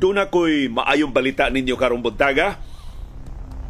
[0.00, 2.56] Tuna ko'y maayong balita ninyo karong buntaga.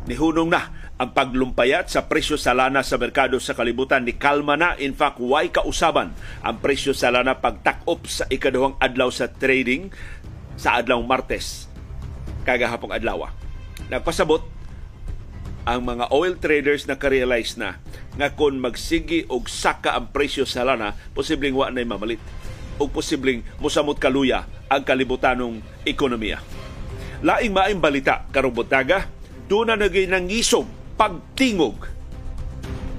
[0.06, 4.79] Nihunong na ang paglumpayat sa presyo sa lana sa merkado sa kalibutan ni kalma na.
[4.79, 6.14] In fact, why kausaban
[6.46, 9.90] ang presyo sa lana pagtakop sa ikaduhang adlaw sa trading
[10.54, 11.66] sa adlaw Martes
[12.47, 13.26] kagahapong adlaw.
[13.90, 14.47] Nagpasabot
[15.67, 17.83] ang mga oil traders na ka-realize na
[18.15, 22.23] nga kung magsigi og saka ang presyo sa lana, posibleng wa na mamalit
[22.80, 26.41] o posibleng musamot kaluya ang kalibutanong ekonomiya.
[27.20, 29.05] Laing maing balita karong buntaga,
[29.45, 30.65] doon na nagay nangisog
[30.97, 31.84] pagtingog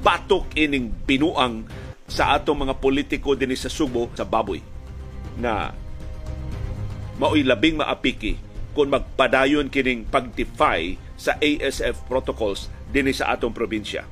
[0.06, 1.66] batok ining binuang
[2.06, 4.62] sa atong mga politiko din sa Subo sa baboy
[5.40, 5.72] na
[7.18, 8.36] maoy labing maapiki
[8.76, 14.04] kung magpadayon kining pag-defy sa ASF protocols din sa atong probinsya.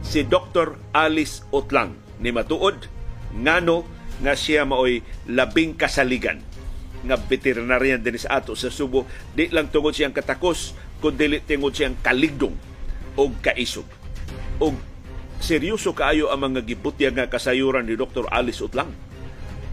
[0.00, 0.78] Si Dr.
[0.94, 2.86] Alice Otlang ni matuod
[3.34, 3.84] ngano
[4.20, 6.44] nga siya maoy labing kasaligan
[7.00, 9.08] nga veterinarian din sa ato sa Subo.
[9.32, 12.56] Di lang tungod siyang katakos kundi tungod siyang kaligdong
[13.16, 13.88] o kaisog.
[14.60, 14.76] O
[15.40, 18.28] seryoso kaayo ang mga gibutya nga kasayuran ni Dr.
[18.28, 18.92] Alice Utlang.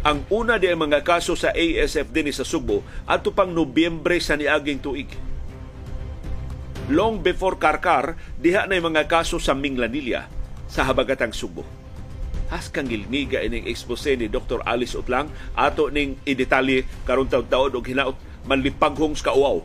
[0.07, 4.39] Ang una di ang mga kaso sa ASF din sa Subo ato pang Nobyembre sa
[4.39, 5.11] niaging tuig.
[6.87, 10.31] Long before Karkar diha na mga kaso sa Minglanilla
[10.71, 11.86] sa habagatang Subo
[12.47, 14.63] has kang gilngiga ining expose ni Dr.
[14.63, 18.17] Alice Utlang ato ning idetalye karon taud-taud og hinaot
[18.47, 19.59] manlipaghong sa kauaw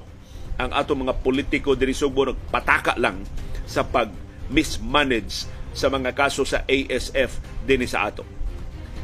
[0.58, 3.22] ang ato mga politiko diri Subo nagpataka lang
[3.64, 4.10] sa pag
[4.52, 8.26] mismanage sa mga kaso sa ASF dinhi sa ato.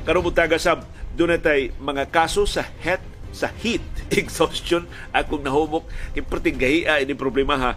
[0.05, 0.85] Karon butaga sab
[1.17, 3.01] dunay mga kaso sa heat
[3.33, 3.85] sa heat
[4.21, 5.85] exhaustion akong nahumok
[6.17, 7.73] kay perting gahiya ini problema ha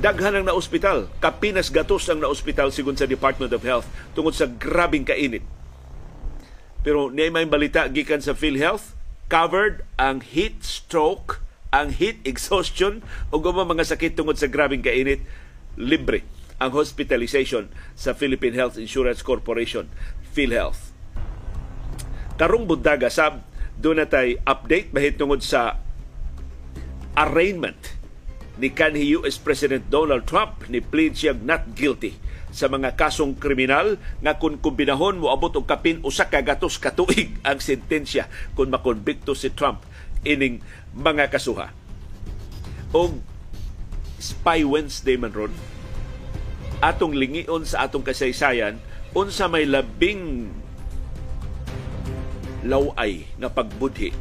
[0.00, 1.08] daghan ang na-ospital.
[1.18, 5.42] Kapinas gatos ang na-ospital sigon sa Department of Health tungod sa grabing kainit.
[6.86, 8.94] Pero niya may balita gikan sa PhilHealth,
[9.26, 11.42] covered ang heat stroke,
[11.74, 13.02] ang heat exhaustion
[13.34, 15.26] o mga sakit tungod sa grabing kainit,
[15.74, 16.22] libre
[16.56, 19.92] ang hospitalization sa Philippine Health Insurance Corporation,
[20.32, 20.94] PhilHealth.
[22.36, 23.44] Karong bundaga sab
[23.76, 25.80] doon natay update bahit tungod sa
[27.16, 27.95] arraignment
[28.56, 32.16] ni kanhi US President Donald Trump ni plead siya not guilty
[32.48, 36.88] sa mga kasong kriminal nga kung kumbinahon mo abot og kapin usa ka gatos ka
[36.96, 39.84] tuig ang sentensya kung makonbikto si Trump
[40.24, 40.64] ining
[40.96, 41.70] mga kasuha.
[42.96, 43.20] Og
[44.16, 45.52] Spy Wednesday man ron,
[46.80, 48.80] atong lingion sa atong kasaysayan
[49.12, 50.48] unsa may labing
[52.64, 54.16] laway nga pagbudhi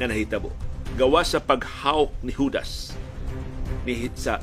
[0.00, 0.50] nga nahitabo
[0.96, 2.96] gawa sa paghawk ni Judas
[3.84, 4.38] ni sa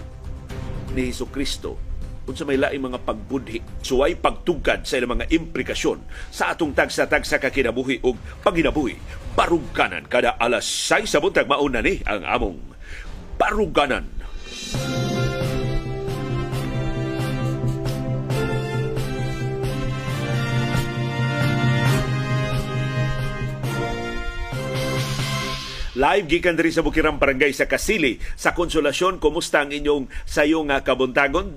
[0.96, 1.86] ni Hesus Kristo
[2.26, 6.02] unsa may laing mga pagbudhi suway pagtugkad sa ilang mga implikasyon
[6.34, 8.98] sa atong tagsa-tagsa ka kinabuhi ug paginabuhi.
[9.38, 12.58] Baruganan kada alas 6 sa buntag mauna ni ang among
[13.38, 14.10] baruganan
[25.96, 29.16] Live gikan diri sa Bukirang Barangay sa Kasili sa Konsolasyon.
[29.24, 31.56] Kumusta ang inyong sayo nga kabuntagon?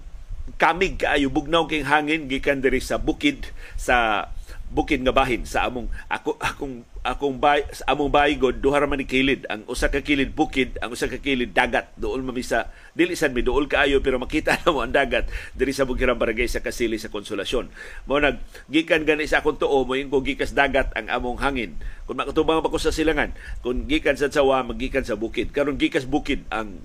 [0.54, 4.30] Kamig kaayo bugnaw king hangin gikan diri sa bukid sa
[4.70, 9.48] bukid nga bahin sa among ako akong akong bay sa among baygod duha man kilid
[9.48, 13.40] ang usa ka kilid bukid ang usa ka kilid dagat duol mamisa dili sad mi
[13.40, 15.24] duol kaayo pero makita na mo ang dagat
[15.56, 17.72] diri sa Bukirang Barangay sa Kasili sa Konsolasyon
[18.04, 18.38] mo nag
[18.68, 22.72] gikan gani sa akong tuo mo ko gikas dagat ang among hangin kung makatubang pa
[22.72, 25.52] ko sa silangan, kung gikan sa sawa, magikan sa bukid.
[25.52, 26.80] Karon gikas bukid ang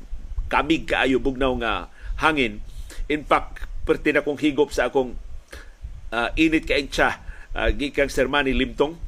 [0.51, 1.87] kamig kaayo bugnaw nga
[2.19, 2.59] hangin.
[3.07, 5.15] In fact, perti na kong higop sa akong
[6.11, 7.23] uh, init kaing tsa
[7.55, 8.99] uh, gikan Sermani Limtong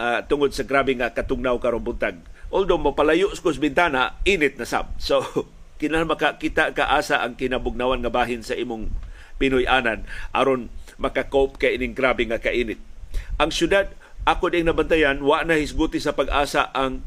[0.00, 2.16] uh, tungod sa grabe nga katugnaw karong buntag.
[2.48, 4.96] Although mapalayo sa bintana, init na sab.
[4.96, 5.20] So,
[5.78, 8.88] kinahanglan makakita ka asa ang kinabugnawan nga bahin sa imong
[9.38, 10.02] Pinoy anan
[10.34, 10.66] aron
[10.98, 12.82] makakope kay ining grabe nga kainit.
[13.38, 13.86] Ang syudad
[14.28, 17.00] ako ding nabantayan, wa na hisguti sa pag-asa ang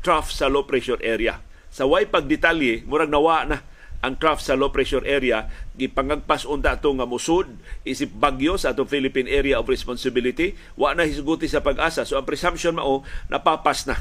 [0.00, 1.44] trough sa low pressure area.
[1.68, 3.60] Sa way pagdetalye, murag nawa na
[4.00, 7.48] ang trough sa low pressure area gipangagpas unta ato nga musud
[7.82, 12.04] isip bagyo sa atong Philippine Area of Responsibility wa na hisguti sa pag-asa.
[12.08, 13.96] So ang presumption mao napapas na.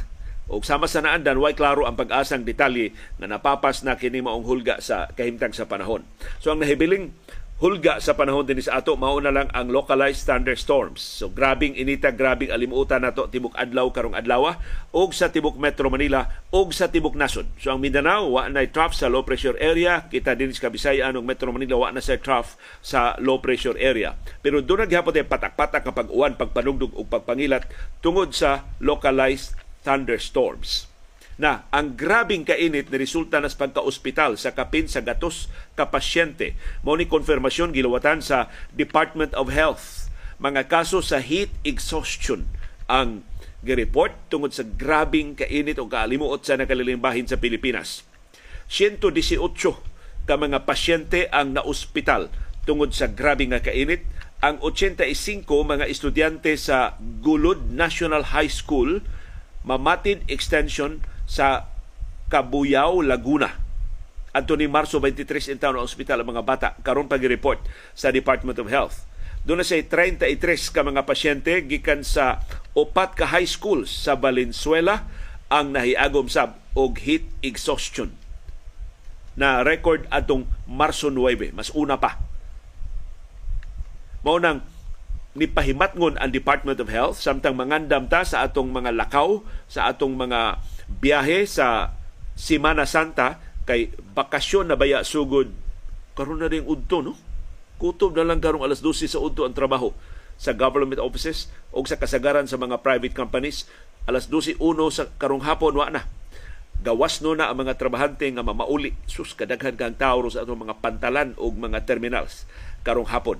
[0.45, 4.77] Og sama sa naandan way klaro ang pag-asang detalye nga napapas na kini maong hulga
[4.77, 6.05] sa kahimtang sa panahon.
[6.37, 7.09] So ang nahibiling
[7.55, 10.99] hulga sa panahon din sa ato mao na lang ang localized thunderstorms.
[10.99, 14.59] So grabing inita, grabing alimutan nato tibok adlaw karong adlaw
[14.91, 17.47] og sa tibok Metro Manila og sa tibok nasod.
[17.55, 21.23] So ang Mindanao wa na trough sa low pressure area, kita din sa Kabisayan og
[21.23, 24.19] Metro Manila wa na sa trough sa low pressure area.
[24.43, 27.63] Pero doon naghapon ay patak-patak nga pag-uwan, pagpanugdog ug pagpangilat
[28.03, 29.55] tungod sa localized
[29.87, 30.94] thunderstorms.
[31.35, 36.55] Na ang grabing kainit ni resulta nas pagka-ospital sa kapin sa gatos ka pasyente.
[36.81, 40.07] Mao ni konfirmasyon giluwatan sa Department of Health.
[40.39, 42.47] Mga kaso sa heat exhaustion
[42.87, 43.27] ang
[43.65, 48.07] gireport tungod sa grabing kainit o kaalimuot sa nakalilimbahin sa Pilipinas.
[48.71, 49.41] 118
[50.25, 52.31] ka mga pasyente ang naospital
[52.65, 54.07] tungod sa grabing nga kainit.
[54.39, 59.01] Ang 85 mga estudyante sa Gulod National High School
[59.65, 61.69] Mamatid Extension sa
[62.29, 63.53] Cabuyao, Laguna.
[64.35, 67.61] Adto ni Marso 23 in taon ang ang mga bata karon pag-report
[67.95, 69.07] sa Department of Health.
[69.45, 70.41] Doon na say 33
[70.73, 72.41] ka mga pasyente gikan sa
[72.73, 75.05] upat ka high schools sa Valenzuela
[75.53, 78.11] ang nahiagom sab og heat exhaustion
[79.37, 82.17] na record atong Marso 9, mas una pa.
[84.25, 84.65] Mao nang
[85.35, 90.15] ni pahimatngon ang Department of Health samtang mangandam ta sa atong mga lakaw, sa atong
[90.15, 90.57] mga
[90.99, 91.95] biyahe sa
[92.35, 95.49] Semana Santa kay bakasyon na baya sugod.
[96.15, 97.15] Karon na ring udto no?
[97.79, 99.91] Kutob na lang karong alas 12 sa udto ang trabaho
[100.35, 103.67] sa government offices o sa kasagaran sa mga private companies.
[104.05, 106.07] Alas 12 uno sa karong hapon wa na.
[106.83, 108.93] Gawas no na ang mga trabahante nga mamauli.
[109.07, 112.43] Sus kadaghan kang tao sa atong mga pantalan o mga terminals
[112.83, 113.39] karong hapon.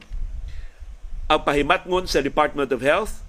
[1.28, 3.25] Ang pahimatngon sa Department of Health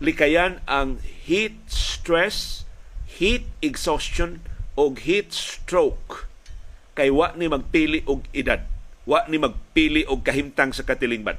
[0.00, 2.64] likayan ang heat stress,
[3.04, 4.40] heat exhaustion
[4.74, 6.24] o heat stroke
[6.96, 8.64] kay wa ni magpili og edad,
[9.04, 11.36] wa ni magpili og kahimtang sa katilingban.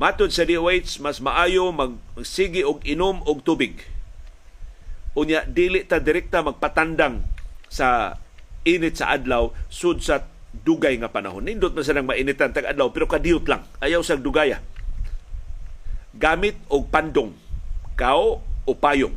[0.00, 3.84] Matod sa DOH, mas maayo magsigi og inom og tubig.
[5.12, 7.20] Unya dili ta direkta magpatandang
[7.68, 8.16] sa
[8.64, 10.24] init sa adlaw sud sa
[10.56, 11.44] dugay nga panahon.
[11.44, 13.68] Nindot man sa nang mainitan tag adlaw pero kadiyot lang.
[13.84, 14.64] Ayaw sa dugaya
[16.20, 17.32] gamit og pandong
[17.96, 19.16] kao o payong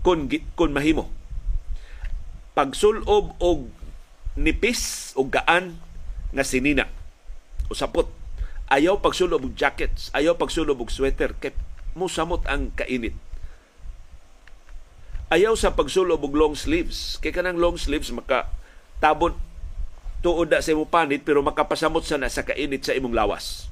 [0.00, 0.26] kun
[0.56, 1.12] kun mahimo.
[2.56, 3.68] Pagsulob og
[4.36, 5.76] nipis o gaan
[6.32, 6.88] nga sinina
[7.68, 8.08] o sapot.
[8.72, 11.52] Ayaw pagsulob og jackets ayaw pagsulob og sweater kay
[11.92, 13.12] musamot ang kainit.
[15.28, 18.48] Ayaw sa pagsulob og long sleeves kay kanang long sleeves maka
[19.04, 19.36] tabon
[20.24, 23.71] tuod sa imong panit pero makapasamot sa na sa kainit sa imong lawas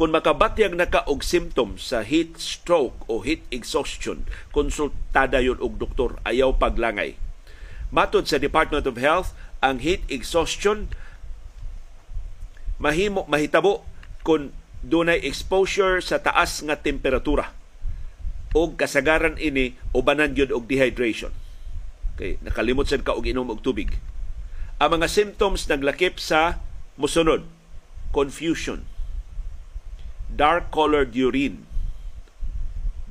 [0.00, 5.76] kung makabatyag na ka og symptoms sa heat stroke o heat exhaustion, konsultada yon og
[5.76, 7.20] doktor, ayaw paglangay.
[7.92, 10.88] Matod sa Department of Health, ang heat exhaustion
[12.80, 13.84] mahimo mahitabo
[14.24, 17.52] kung dunay exposure sa taas nga temperatura
[18.56, 21.36] o kasagaran ini ubanan gyud og dehydration.
[22.16, 24.00] Okay, nakalimot sad ka og inom og tubig.
[24.80, 26.56] Ang mga symptoms naglakip sa
[26.96, 27.44] musunod,
[28.16, 28.88] confusion,
[30.36, 31.66] dark-colored urine,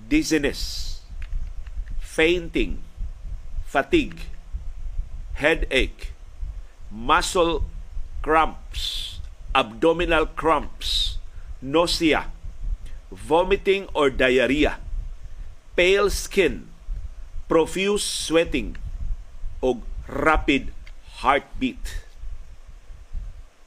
[0.08, 1.02] dizziness,
[2.00, 2.80] fainting,
[3.66, 4.28] fatigue,
[5.36, 6.12] headache,
[6.92, 7.64] muscle
[8.22, 9.20] cramps,
[9.56, 11.18] abdominal cramps,
[11.62, 12.28] nausea,
[13.12, 14.78] vomiting or diarrhea,
[15.76, 16.68] pale skin,
[17.48, 18.78] profuse sweating,
[19.62, 20.72] o rapid
[21.22, 22.06] heartbeat.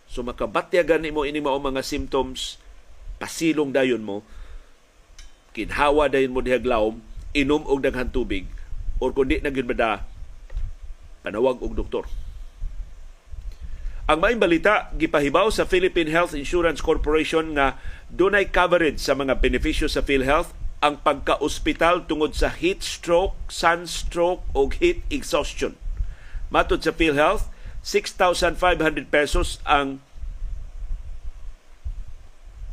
[0.08, 2.60] So makabatyagan mo ini mao mga symptoms
[3.23, 4.27] pasilong dayon mo,
[5.55, 6.99] kinhawa dayon mo dihaglawom,
[7.31, 8.50] inom og daghan tubig,
[8.99, 10.02] or kundi na gyud bada
[11.23, 12.11] panawag og doktor.
[14.11, 17.79] Ang maing balita gipahibaw sa Philippine Health Insurance Corporation nga
[18.11, 20.50] dunay coverage sa mga benepisyo sa PhilHealth
[20.83, 25.79] ang pagka-ospital tungod sa heat stroke, sunstroke o heat exhaustion.
[26.50, 27.47] Matod sa PhilHealth,
[27.87, 30.02] 6,500 pesos ang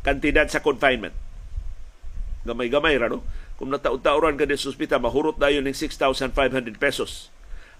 [0.09, 1.13] kantidad sa confinement.
[2.49, 3.21] Gamay-gamay ra, no?
[3.61, 6.33] Kung nataon-taoran ka sa ospital, mahurot na yun ng 6,500
[6.81, 7.29] pesos.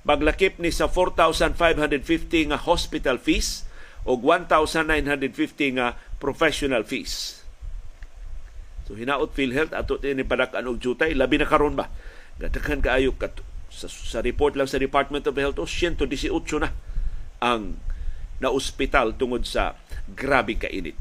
[0.06, 3.66] Maglakip ni sa 4,550 nga hospital fees
[4.06, 7.42] o 1,950 nga professional fees.
[8.88, 11.92] So hinaot PhilHealth ato ni padakan og jutay labi na karon ba.
[12.40, 16.10] Gadakan kaayo kat sa, sa report lang sa Department of Health 118
[16.64, 16.72] na
[17.44, 17.78] ang
[18.40, 19.76] na ospital tungod sa
[20.16, 20.96] grabe kainit.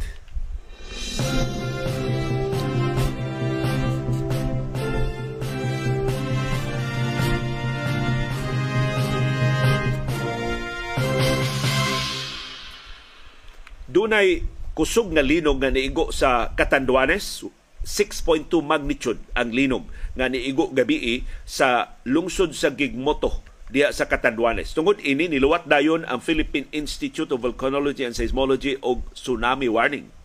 [13.88, 14.44] Dunay
[14.76, 17.42] kusog nga linog nga niigo sa Catanduanes,
[17.82, 23.40] 6.2 magnitude ang linog nga niigo gabi sa lungsod sa Gigmoto
[23.72, 24.76] diya sa Catanduanes.
[24.76, 30.17] Tungod ini niluwat dayon ang Philippine Institute of Volcanology and Seismology og tsunami warning.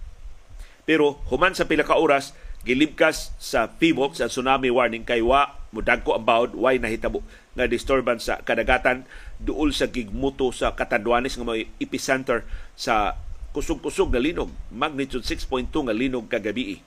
[0.83, 6.15] Pero human sa pila ka oras gilibkas sa PMOC sa tsunami warning kay wa mudagko
[6.15, 7.19] ang bawd why nahitabo
[7.59, 9.03] nga disturbance sa kadagatan
[9.35, 12.47] duol sa gigmuto sa Katanduanes nga may epicenter
[12.79, 13.19] sa
[13.51, 16.79] kusog-kusog na linog magnitude 6.2 nga linog kagabi.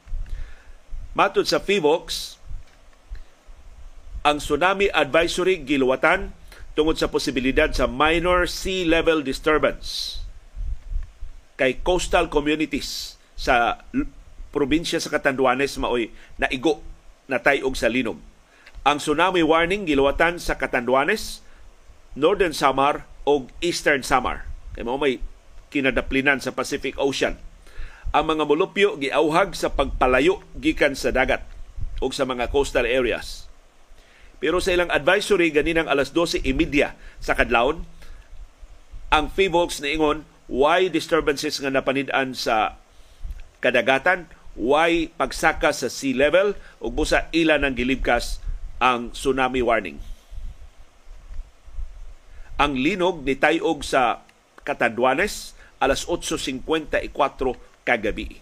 [1.12, 2.36] Matod sa FIVOX
[4.26, 6.34] ang tsunami advisory giluwatan
[6.74, 10.20] tungod sa posibilidad sa minor sea level disturbance
[11.56, 13.84] kay coastal communities sa
[14.50, 16.08] probinsya sa Catanduanes maoy
[16.40, 16.80] naigo
[17.28, 18.16] na tayog sa linog
[18.86, 21.42] ang tsunami warning giluwatan sa Catanduanes,
[22.14, 24.46] Northern Samar o Eastern Samar.
[24.78, 25.18] Kay mo may
[25.74, 27.34] kinadaplinan sa Pacific Ocean.
[28.14, 31.42] Ang mga molupyo giauhag sa pagpalayo gikan sa dagat
[31.98, 33.50] o sa mga coastal areas.
[34.38, 37.82] Pero sa ilang advisory ganinang alas 12.30 sa kadlawon,
[39.10, 42.78] ang FIVOX niingon why disturbances nga napanid-an sa
[43.60, 48.40] kadagatan, why pagsaka sa sea level ug busa ila ng gilibkas
[48.80, 50.00] ang tsunami warning.
[52.56, 54.24] Ang linog ni Tayog sa
[54.64, 56.64] Catanduanes alas 8.54
[57.84, 58.40] kagabi.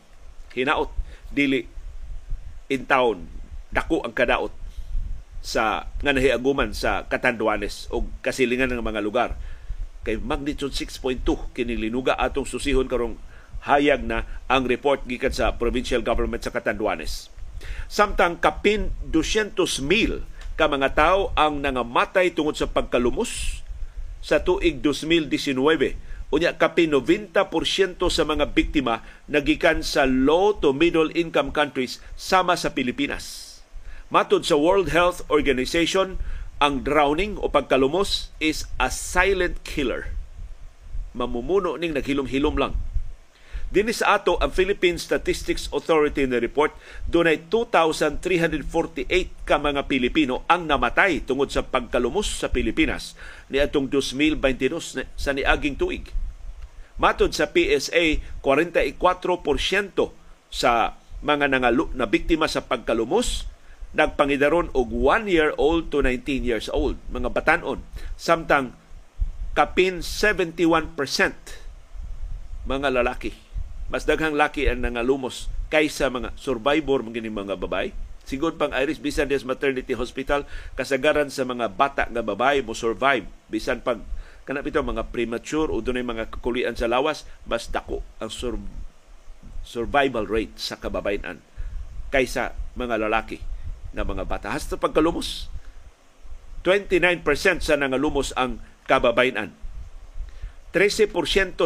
[0.54, 0.90] Hinaot,
[1.34, 1.66] dili
[2.70, 3.26] in town,
[3.74, 4.54] dako ang kadaot
[5.44, 9.36] sa nga nahiaguman sa Catanduanes o kasilingan ng mga lugar
[10.06, 11.20] kay magnitude 6.2
[11.52, 13.20] kini linuga atong susihon karong
[13.64, 17.32] hayag na ang report gikan sa provincial government sa Catanduanes.
[17.88, 19.56] Samtang kapin 200,000
[20.54, 23.60] ka mga tao ang nangamatay tungod sa pagkalumos
[24.20, 25.56] sa tuig 2019.
[26.34, 32.74] Unya kapin 90% sa mga biktima nagikan sa low to middle income countries sama sa
[32.74, 33.58] Pilipinas.
[34.12, 36.20] Matod sa World Health Organization,
[36.60, 40.10] ang drowning o pagkalumos is a silent killer.
[41.14, 42.74] Mamumuno ning naghilom-hilom lang
[43.74, 46.78] Dini sa ato ang Philippine Statistics Authority na report
[47.10, 49.10] dunay 2,348
[49.42, 53.18] ka mga Pilipino ang namatay tungod sa pagkalumos sa Pilipinas
[53.50, 54.78] ni atong 2022
[55.18, 56.06] sa niaging tuig.
[57.02, 59.42] Matod sa PSA, 44%
[60.54, 60.94] sa
[61.26, 63.50] mga nangalu na biktima sa pagkalumos
[63.90, 67.82] nagpangidaron og 1 year old to 19 years old mga batanon
[68.14, 68.70] samtang
[69.58, 70.94] kapin 71%
[72.70, 73.43] mga lalaki
[73.92, 77.92] mas daghang laki ang nangalumos kaysa mga survivor mga mga babay.
[78.24, 80.48] Sigod pang Iris bisan des maternity hospital
[80.80, 83.28] kasagaran sa mga bata nga babay mo survive.
[83.52, 84.00] Bisan pag
[84.48, 88.60] kana mga premature o dunay mga kakulian sa lawas mas dako ang sur-
[89.64, 91.40] survival rate sa kababayan
[92.12, 93.40] kaysa mga lalaki
[93.92, 94.52] nga mga bata.
[94.52, 95.48] Hasta pagkalumos
[96.64, 97.20] 29%
[97.60, 99.52] sa nangalumos ang kababayan
[100.72, 101.12] 13%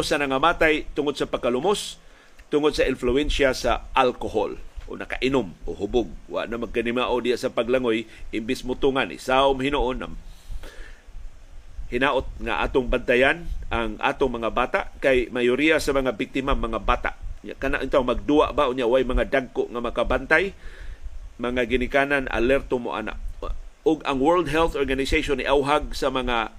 [0.05, 1.97] sa nangamatay tungod sa pagkalumos
[2.49, 4.57] tungod sa influensya sa alcohol
[4.89, 6.09] o nakainom o hubog.
[6.25, 10.13] Wa na magkanimao diya sa paglangoy imbis mutungan isawom hinoon nam
[11.89, 17.17] hinaot nga atong bantayan ang atong mga bata kay mayoriya sa mga biktima mga bata.
[17.57, 20.53] Kana ito magduwa ba unya way mga dagko nga makabantay
[21.41, 23.17] mga ginikanan alerto mo ana.
[23.87, 26.53] ug ang World Health Organization ni auhag sa mga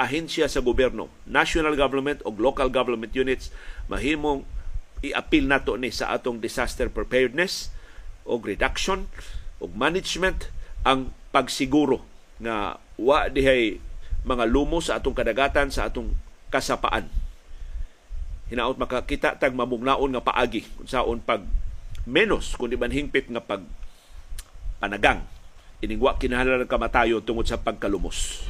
[0.00, 3.52] ahensya sa gobyerno, national government o local government units
[3.90, 4.48] mahimong
[5.00, 7.72] i-appeal nato ni sa atong disaster preparedness
[8.28, 9.08] o reduction
[9.60, 10.52] o management
[10.84, 12.04] ang pagsiguro
[12.40, 13.80] nga wa dihay
[14.24, 16.12] mga lumo sa atong kadagatan sa atong
[16.52, 17.08] kasapaan.
[18.52, 21.46] Hinaot makakita tag mamugnaon nga paagi kung saon pag
[22.04, 23.62] menos kundi man hingpit nga pag
[24.82, 25.24] panagang
[25.80, 28.44] iningwa kinahanglan kamatayo tungod sa pagkalumos.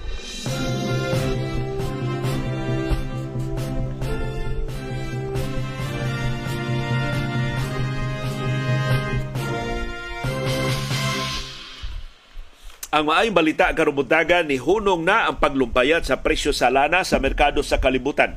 [12.90, 17.62] Ang maayong balita karubutagan ni hunong na ang paglumpayat sa presyo sa lana sa merkado
[17.62, 18.34] sa kalibutan.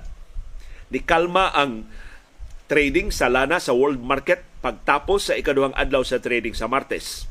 [0.93, 1.89] Ni kalma ang
[2.69, 7.25] trading sa lana sa world market pagtapos sa ikaduhang adlaw sa trading sa Martes.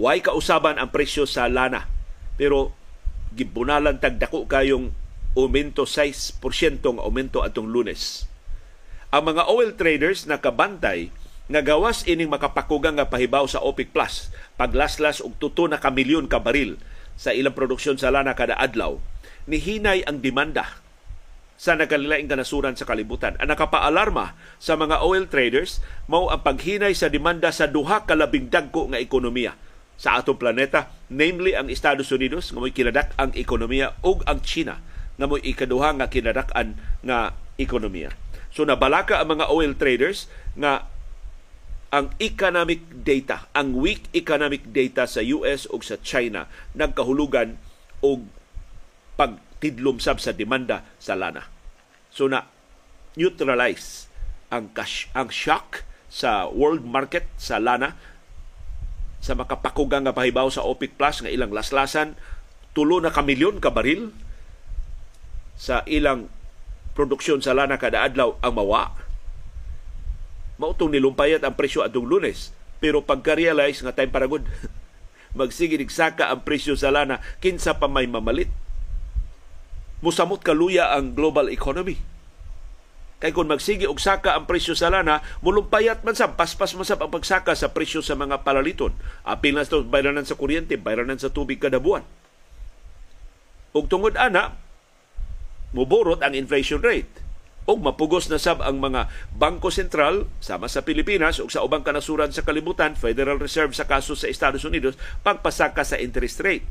[0.00, 1.84] Way kausaban ang presyo sa lana
[2.40, 2.72] pero
[3.36, 4.88] gibunalan tagdako kayong
[5.36, 6.40] aumento 6%
[6.80, 8.24] ang aumento atong Lunes.
[9.12, 11.12] Ang mga oil traders nakabantay
[11.52, 16.24] nga gawas ining makapakugang nga pahibaw sa OPEC Plus paglaslas og tuto na ka milyon
[16.24, 16.80] ka baril
[17.20, 18.96] sa ilang produksyon sa lana kada adlaw
[19.44, 20.80] nihinay ang demanda
[21.62, 23.38] sa nagkalilaing kanasuran sa kalibutan.
[23.38, 25.78] Ang nakapaalarma sa mga oil traders
[26.10, 29.54] mao ang paghinay sa demanda sa duha ka labing dagko nga ekonomiya
[29.94, 34.82] sa atong planeta, namely ang Estados Unidos nga mo'y kinadak ang ekonomiya ug ang China
[35.14, 36.74] nga mo'y ikaduha nga kinadak-an
[37.06, 38.10] nga ekonomiya.
[38.50, 40.26] So nabalaka ang mga oil traders
[40.58, 40.90] nga
[41.92, 47.60] ang economic data, ang weak economic data sa US o sa China nagkahulugan
[48.00, 48.24] og
[49.20, 51.44] pagtidlom sab sa demanda sa lana.
[52.08, 52.48] So na
[53.12, 54.08] neutralize
[54.48, 57.92] ang cash, ang shock sa world market sa lana
[59.20, 62.16] sa makapakugang nga pahibaw sa OPEC Plus nga ilang laslasan
[62.72, 64.16] tulo na kamilyon ka baril
[65.60, 66.32] sa ilang
[66.96, 68.96] produksyon sa lana kada adlaw ang mawa.
[70.62, 72.54] Mautong nilumpayat ang presyo adong lunes.
[72.78, 74.46] Pero pagka-realize nga time para good,
[75.38, 78.46] magsige saka ang presyo sa lana kinsa pa may mamalit.
[80.06, 81.98] Musamot kaluya ang global economy.
[83.18, 87.10] Kay kung magsige og saka ang presyo sa lana, mulumpayat man sa paspas man ang
[87.10, 88.94] pagsaka sa presyo sa mga palaliton.
[89.26, 92.02] Apil na sa bayranan sa kuryente, bayranan sa tubig kada buwan.
[93.74, 94.58] Ug tungod ana,
[95.70, 97.21] muborot ang inflation rate
[97.66, 99.06] o mapugos na sab ang mga
[99.38, 104.18] bangko sentral sama sa Pilipinas ug sa ubang kanasuran sa kalibutan Federal Reserve sa kaso
[104.18, 106.66] sa Estados Unidos pagpasaka sa interest rate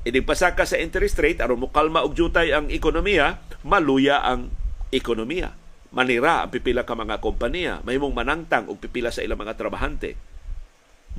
[0.00, 4.48] Ining pasaka sa interest rate aron mokalma og jutay ang ekonomiya, maluya ang
[4.88, 5.52] ekonomiya.
[5.92, 10.16] Manira ang pipila ka mga kompanya, mahimong manangtang og pipila sa ilang mga trabahante.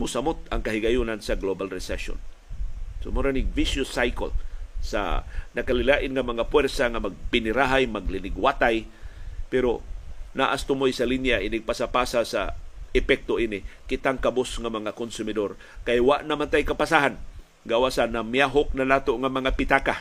[0.01, 2.17] Musamot ang kahigayunan sa global recession.
[3.05, 4.33] So mura vicious cycle
[4.81, 8.89] sa nakalilain nga mga puwersa nga magbinirahay, maglinigwatay,
[9.51, 9.83] pero
[10.31, 12.55] naas tumoy sa linya inig pasapasa sa
[12.95, 17.19] epekto ini kitang kabos nga mga konsumidor kay wa naman tay kapasahan
[17.67, 19.95] gawasan na miyahok na nato nga mga pitaka.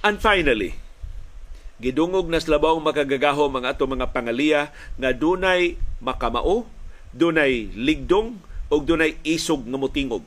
[0.00, 0.80] And finally,
[1.80, 4.68] Gidungog na slabaw makagagaho mga ato mga pangaliya
[5.00, 6.66] nga dunay makamao,
[7.12, 8.40] dunay ligdong
[8.72, 10.24] o dunay isog nga mutingog.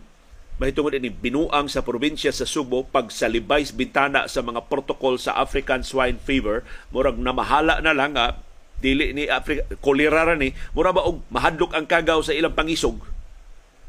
[0.61, 6.21] Mahitungod ini binuang sa probinsya sa Subo pagsalibay bintana sa mga protocol sa African swine
[6.21, 6.61] fever,
[6.93, 8.37] murag namahala na lang nga
[8.83, 12.99] dili ni Africa kolera ra ni mura ba og mahadlok ang kagaw sa ilang pangisog.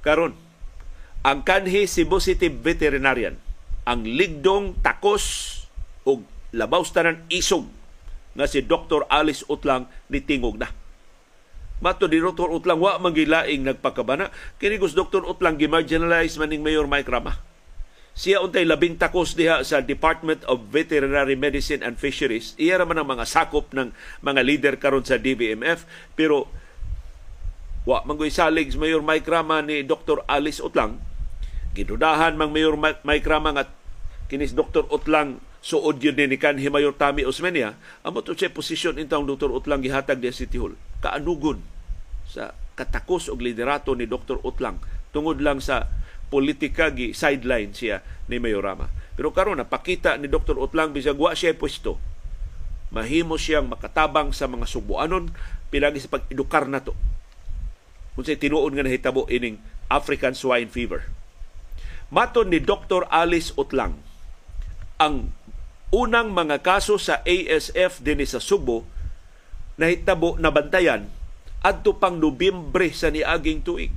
[0.07, 0.39] Karon
[1.27, 3.35] ang kanhi Cebu City Veterinarian
[3.85, 5.53] ang ligdong takos
[6.07, 6.23] og
[6.55, 7.67] labaw tanan isog
[8.39, 9.05] nga si Dr.
[9.11, 10.71] Alice Utlang ni tingog na.
[11.85, 12.49] Mato ni Dr.
[12.49, 15.21] Utlang wa mangilaing nagpakabana kini gus Dr.
[15.21, 17.37] Utlang gimarginalize maning Mayor Mike Rama.
[18.17, 22.57] Siya untay labing takos diha sa Department of Veterinary Medicine and Fisheries.
[22.57, 23.93] Iya ra man ang mga sakop ng
[24.25, 25.85] mga leader karon sa DBMF
[26.17, 26.49] pero
[27.85, 30.25] wa manggoy salig Mayor Mike Rama ni Dr.
[30.25, 30.97] Alice Utlang.
[31.77, 33.69] Gidudahan mang Mayor Mike Rama nga
[34.33, 34.89] kinis Dr.
[34.89, 39.53] Utlang suod yun ni kan Himayor Tami Osmeña, amo to siya posisyon intang Dr.
[39.53, 40.77] Utlang gihatag di City Hall.
[41.05, 41.74] Kaanugon
[42.35, 44.43] sa katakos og liderato ni Dr.
[44.43, 44.83] Utlang
[45.15, 45.87] tungod lang sa
[46.27, 48.91] politika gi sideline siya ni Mayorama.
[49.15, 50.59] Pero karon napakita ni Dr.
[50.59, 52.03] Utlang bisag wa siya pwesto.
[52.91, 55.31] Mahimo siyang makatabang sa mga subuanon
[55.71, 56.99] pilagi sa pag-edukar nato.
[58.19, 61.07] Kung sa tinuon nga nahitabo ining African swine fever.
[62.11, 63.07] Maton ni Dr.
[63.11, 63.99] Alice Utlang,
[64.99, 65.35] ang
[65.91, 68.87] unang mga kaso sa ASF din sa Subo
[69.79, 71.11] nahitabo na bantayan
[71.65, 73.97] adto pang Nobyembre sa niaging tuig.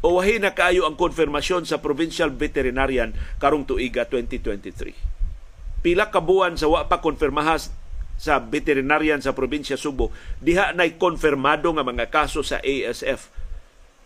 [0.00, 5.84] O wahi na kaayo ang konfirmasyon sa Provincial Veterinarian karong tuiga 2023.
[5.84, 7.68] Pila ka buwan sa wa pa konfirmahas
[8.16, 13.28] sa veterinarian sa probinsya Subo, diha na'y konfirmado nga mga kaso sa ASF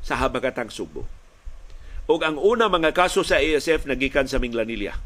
[0.02, 1.06] sa habagatang Subo.
[2.08, 4.96] O ang una mga kaso sa ASF nagikan sa Minglanilla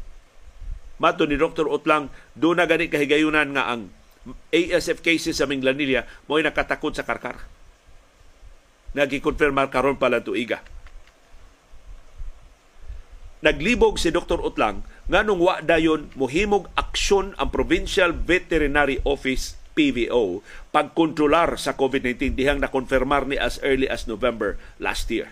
[1.03, 1.67] Mato ni Dr.
[1.67, 3.91] Utlang, do na gani kahigayunan nga ang
[4.53, 7.43] ASF cases sa Minglanilla mo nakatakot sa karkar.
[8.95, 10.63] Nagikonfirmar karon pala tuiga.
[13.43, 14.39] Naglibog si Dr.
[14.39, 20.39] Utlang nga nung wa dayon mohimog aksyon ang Provincial Veterinary Office PVO
[20.71, 25.27] pagkontrolar sa COVID-19 dihang nakonfirmar ni as early as November last year.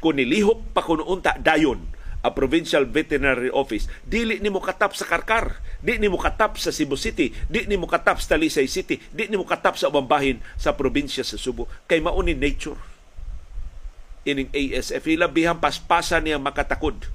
[0.00, 1.84] Kung nilihok pa kuno unta dayon
[2.22, 6.70] a Provincial Veterinary Office, dili ni mo katap sa Karkar, di ni mo katap sa
[6.70, 10.06] Cebu City, di ni mo katap sa Talisay City, di ni mo katap sa ubang
[10.06, 11.66] bahin sa probinsya sa Subo.
[11.90, 12.78] Kay mauni nature.
[14.22, 17.10] Ining ASF, ilabihang paspasan niya makatakod.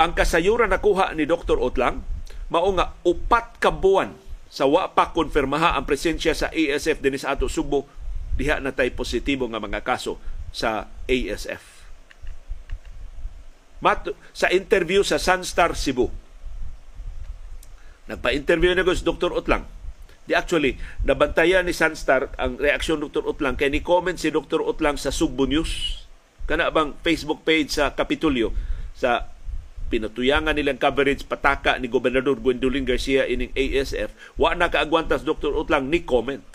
[0.00, 1.60] Ang kasayuran nakuha ni Dr.
[1.60, 2.00] Otlang,
[2.48, 4.16] mao nga upat ka buwan
[4.48, 7.86] sa wa pa konfirmaha ang presensya sa ASF dinis ato Subo
[8.34, 10.16] diha na tay positibo nga mga kaso
[10.50, 11.79] sa ASF.
[13.80, 16.12] Mat sa interview sa Sunstar Cebu.
[18.12, 19.32] Nagpa-interview na si Dr.
[19.32, 19.64] Utlang
[20.28, 23.24] Di actually, nabantayan ni Sunstar ang reaksyon Dr.
[23.26, 24.62] Utlang kay ni comment si Dr.
[24.62, 26.04] Utlang sa Sugbo News.
[26.46, 28.54] Kana bang Facebook page sa Kapitulyo
[28.94, 29.32] sa
[29.90, 35.50] pinatuyangan nilang coverage pataka ni Gobernador Gwendolyn Garcia ining ASF, wa na kaagwantas Dr.
[35.50, 36.46] Utlang ni comment.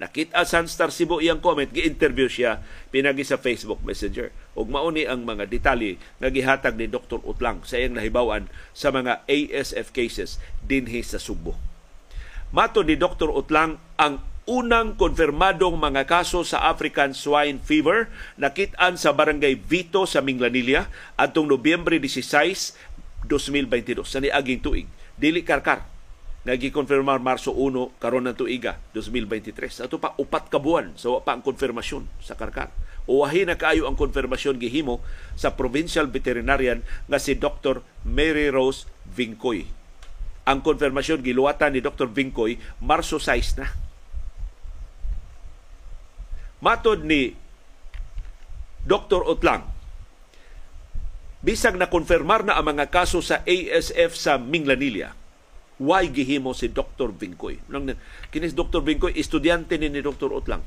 [0.00, 4.32] Nakita Sunstar Cebu iyang comment, gi-interview siya pinagi sa Facebook Messenger.
[4.56, 7.20] Ug mauni ang mga detalye nga gihatag ni Dr.
[7.28, 11.54] Utlang sa iyang nahibawan sa mga ASF cases dinhi sa Subo.
[12.56, 13.28] Mato ni Dr.
[13.28, 20.18] Utlang ang unang konfirmadong mga kaso sa African swine fever nakitaan sa barangay Vito sa
[20.18, 24.88] Minglanilla atong Nobyembre 16, 2022 sa niaging tuig.
[25.14, 25.91] Dili karkar
[26.42, 29.86] nga gikonfirmar Marso 1 karon ng tuiga 2023.
[29.86, 32.74] Ato pa upat ka buwan so pa ang konfirmasyon sa karkar.
[33.06, 35.02] Uwahi na kaayo ang konfirmasyon gihimo
[35.34, 37.82] sa provincial veterinarian nga si Dr.
[38.06, 39.66] Mary Rose Vincoy.
[40.46, 42.10] Ang konfirmasyon giluwatan ni Dr.
[42.10, 43.66] Vincoy Marso 6 na
[46.62, 47.34] Matod ni
[48.86, 49.26] Dr.
[49.26, 49.66] Otlang,
[51.42, 55.10] bisag na konfirmar na ang mga kaso sa ASF sa Minglanilla,
[55.82, 57.10] why gihimo si Dr.
[57.10, 57.58] Vincoy?
[57.66, 57.90] Nang
[58.30, 58.86] kinis Dr.
[58.86, 60.30] Vincoy estudyante ni, ni Dr.
[60.30, 60.62] Otlang.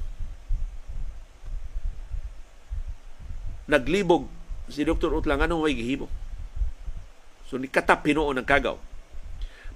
[3.71, 4.27] Naglibog
[4.67, 5.15] si Dr.
[5.15, 6.11] Otlang anong way gihimo?
[7.47, 8.75] So ni katap hinuon ng kagaw.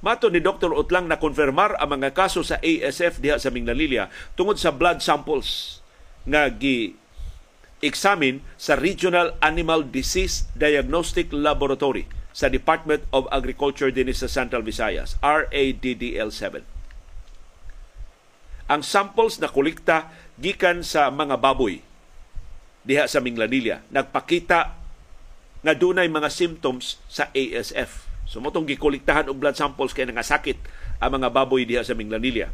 [0.03, 0.75] Mato ni Dr.
[0.75, 5.79] Otlang na konfirmar ang mga kaso sa ASF diha sa Minglanilla tungod sa blood samples
[6.23, 6.95] nga gi
[7.79, 15.19] examine sa Regional Animal Disease Diagnostic Laboratory sa Department of Agriculture din sa Central Visayas,
[15.19, 16.63] RADDL7.
[18.71, 20.07] Ang samples na kolekta
[20.39, 21.83] gikan sa mga baboy
[22.87, 24.59] diha sa Minglanilla nagpakita
[25.59, 28.07] nga dunay mga symptoms sa ASF.
[28.23, 30.63] So motong gikolektahan og blood samples kay nangasakit
[31.03, 32.47] ang mga baboy diha sa Minglanilla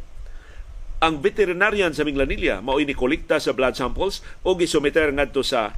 [0.96, 5.76] ang veterinarian sa Minglanilla mao ni kolekta sa blood samples o gisumiter ngadto sa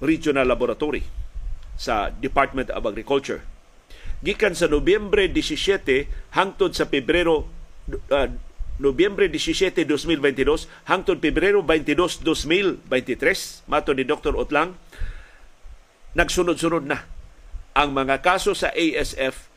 [0.00, 1.21] regional laboratory
[1.78, 3.42] sa Department of Agriculture.
[4.22, 7.50] Gikan sa Nobyembre 17 hangtod sa Pebrero
[8.14, 8.28] uh,
[8.78, 14.34] Nobyembre 17, 2022 hangtod Pebrero 22, 2023 mato ni Dr.
[14.38, 14.74] Otlang
[16.16, 17.04] nagsunod-sunod na
[17.72, 19.48] ang mga kaso sa ASF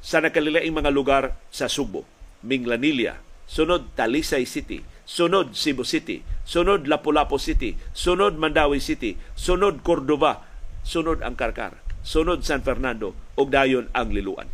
[0.00, 2.06] sa nakalilaing mga lugar sa Subo,
[2.40, 10.46] Minglanilla, sunod Talisay City, sunod Cebu City, sunod Lapu-Lapu City, sunod Mandawi City, sunod Cordova,
[10.86, 14.48] sunod ang Karkar, sunod San Fernando, ug dayon ang Liluan.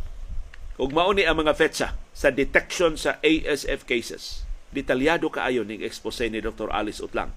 [0.77, 4.45] Ug mauni ang mga fetsa sa detection sa ASF cases.
[4.69, 6.69] Detalyado kaayo ning expose ni Dr.
[6.69, 7.33] Alice Utlang.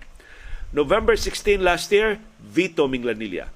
[0.71, 3.51] November 16 last year, Vito Minglanilla.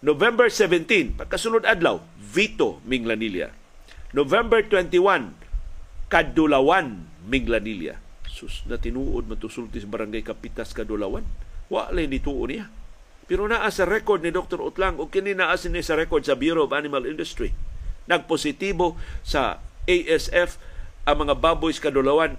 [0.00, 3.50] November 17, pagkasunod adlaw, Vito Minglanilla.
[4.14, 5.34] November 21,
[6.08, 7.98] Kadulawan Minglanilla.
[8.30, 11.26] Sus, na tinuod matusulti sa barangay Kapitas Kadulawan.
[11.68, 12.72] Wa lay nituo niya.
[13.30, 14.58] Pero naa sa record ni Dr.
[14.58, 17.54] Utlang o kini naa ni sa record sa Bureau of Animal Industry.
[18.10, 20.58] Nagpositibo sa ASF
[21.06, 22.34] ang mga baboy sa Kadulawan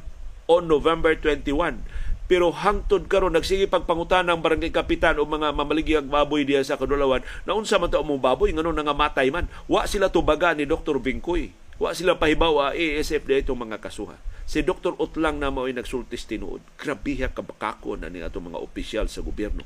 [0.51, 1.79] on November 21
[2.27, 7.23] pero hangtod karon nagsige pagpangutan ng barangay kapitan o mga mamaligyang baboy diya sa Kadulawan
[7.47, 10.99] na unsa man to mong baboy ngano nga matay man wa sila tubaga ni Dr.
[10.99, 14.19] Bingkoy wa sila pahibaw a ASF dito mga kasuha
[14.51, 14.99] si Dr.
[14.99, 16.59] Utlang na mao'y nagsultis tinuod.
[16.75, 19.63] Grabiha kabakako na ni ato mga opisyal sa gobyerno.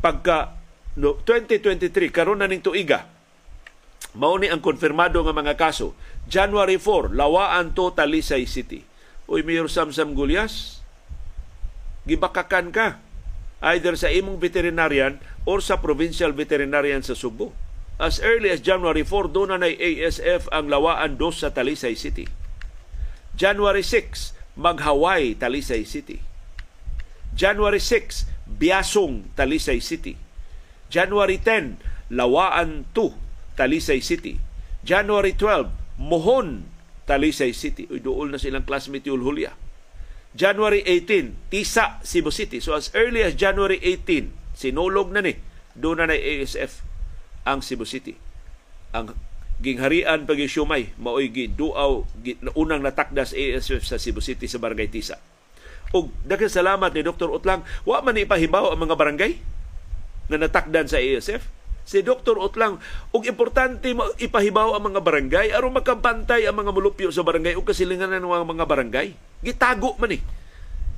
[0.00, 0.56] Pagka
[0.96, 3.08] no, 2023, karon na ning tuiga,
[4.16, 5.92] mao ni ang konfirmado nga mga kaso.
[6.26, 8.82] January 4, Lawaan to Talisay City.
[9.28, 10.80] Uy, Mayor Samsam Gulyas,
[12.06, 13.02] gibakakan ka
[13.74, 17.52] either sa imong veterinarian or sa provincial veterinarian sa Subo.
[17.96, 22.28] As early as January 4, doon na ASF ang Lawaan 2 sa Talisay City.
[23.32, 26.20] January 6, Maghaway, Talisay City.
[27.32, 30.16] January 6, Biasong, Talisay City.
[30.88, 34.40] January 10, Lawaan 2, Talisay City.
[34.86, 35.68] January 12,
[36.00, 36.68] Mohon,
[37.04, 37.88] Talisay City.
[37.88, 39.54] Uy, dool na silang classmate yung Hulya.
[40.36, 42.60] January 18, Tisa, Cebu City.
[42.60, 45.40] So as early as January 18, sinulog na ni,
[45.72, 46.84] doon na na ASF
[47.48, 48.16] ang Cebu City.
[48.92, 49.16] Ang
[49.56, 52.04] gingharian pag sumay maoy giduaw
[52.52, 55.16] unang natakdas ASF sa Cebu City sa Barangay Tisa.
[55.94, 57.30] Og daghang salamat ni Dr.
[57.30, 59.38] Utlang wa man ipahibaw ang mga barangay
[60.26, 61.46] na natakdan sa ASF.
[61.86, 62.34] Si Dr.
[62.42, 62.82] Utlang,
[63.14, 63.86] og importante
[64.18, 68.66] ipahibaw ang mga barangay aron makabantay ang mga mulupyo sa barangay ug kasilinganan ng mga
[68.66, 69.14] barangay.
[69.38, 70.18] Gitago man ni.
[70.18, 70.22] Eh.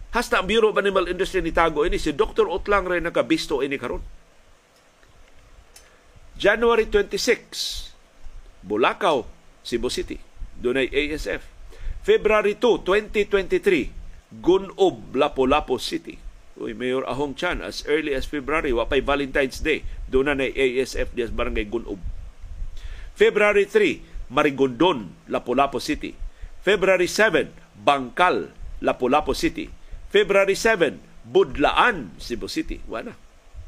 [0.08, 2.48] Hasta ang Bureau of Animal Industry ni tago ini si Dr.
[2.48, 4.00] Utlang ray nakabisto ini karon.
[6.38, 9.26] January 26, Bulacau,
[9.66, 10.16] Cebu City.
[10.56, 11.42] Doon ay ASF.
[12.06, 13.97] February 2, 2023,
[14.28, 16.20] Gunob, Lapu-Lapu City.
[16.58, 21.14] Uy, Mayor Ahong Chan, as early as February, wapay Valentine's Day, doon na na ASF
[21.14, 22.02] dias Barangay Gunob.
[23.14, 26.12] February 3, Marigondon, Lapu-Lapu City.
[26.60, 27.48] February 7,
[27.80, 28.52] Bangkal,
[28.84, 29.70] Lapu-Lapu City.
[30.12, 32.82] February 7, Budlaan, Cebu City.
[32.84, 33.16] Wala.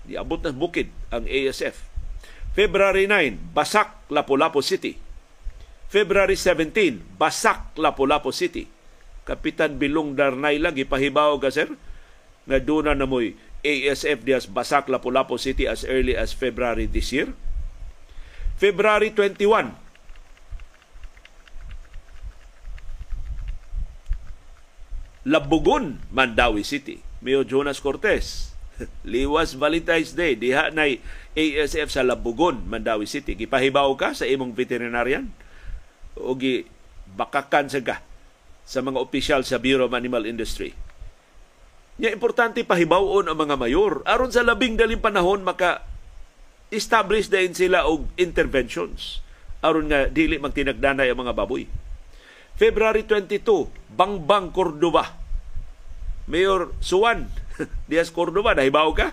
[0.05, 1.89] Di abot ng bukid ang ASF.
[2.53, 4.99] February 9, Basak, Lapu-Lapu City.
[5.91, 8.80] February 17, Basak, Lapu-Lapu City.
[9.31, 11.71] Kapitan Bilong Darnay lang, ipahibaw ka sir,
[12.51, 17.31] na doon na mo'y ASF dias Basak, Lapu-Lapu City as early as February this year.
[18.59, 19.39] February 21,
[25.31, 27.07] Labugon, Mandawi City.
[27.23, 28.57] Mayor Jonas Cortez.
[29.07, 30.35] Liwas Valentine's Day.
[30.35, 30.89] Diha na
[31.39, 33.39] ASF sa Labugon, Mandawi City.
[33.39, 35.31] Gipahibaw ka sa imong veterinarian?
[36.19, 36.67] O gi
[37.15, 38.10] bakakan sa ka
[38.71, 40.71] sa mga opisyal sa Bureau of Animal Industry.
[41.99, 45.83] Nya importante pahibawon ang mga mayor aron sa labing daling panahon maka
[46.71, 49.19] establish din sila og interventions
[49.59, 51.67] aron nga dili magtinagdanay ang mga baboy.
[52.55, 53.43] February 22,
[53.91, 55.19] Bangbang Cordoba.
[56.31, 57.27] Mayor Suwan
[57.91, 59.13] Diaz Cordoba, nahibaw ka?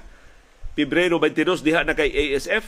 [0.78, 2.64] Pebrero 22, diha na kay ASF.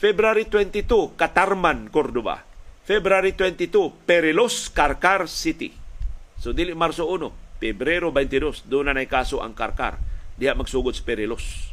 [0.00, 2.49] February 22, Katarman, Cordoba.
[2.90, 5.70] February 22, Perilos, Karkar City.
[6.42, 10.02] So, dili Marso 1, Pebrero 22, doon na na kaso ang Karkar.
[10.34, 11.70] Diha magsugod sa Perilos.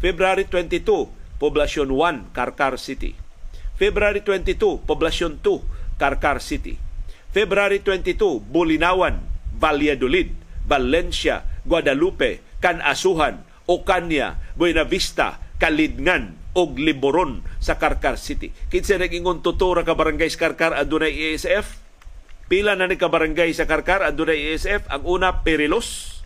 [0.00, 3.12] February 22, Poblasyon 1, Karkar City.
[3.76, 6.80] February 22, Poblasyon 2, Karkar City.
[7.28, 9.20] February 22, Bulinawan,
[9.60, 10.32] Valladolid,
[10.64, 18.52] Valencia, Guadalupe, Canasuhan, Ocaña, Buena Vista, Kalidngan, og Liboron sa Karkar City.
[18.68, 21.80] Kinsa nag-ingon tutura ka barangay sa Karkar adunay ESF?
[22.52, 24.84] Pila na ni ka barangay sa Karkar adunay ESF?
[24.92, 26.20] Ang una Perilos,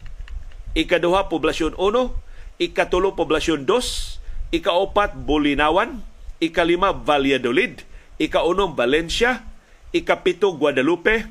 [0.74, 2.10] ikaduha poblasyon 1,
[2.58, 6.02] ikatulo poblasyon 2, ikaapat Bulinawan,
[6.42, 7.86] ikalima Valladolid,
[8.18, 9.46] ikaunom Valencia,
[9.94, 11.30] ikapito Guadalupe,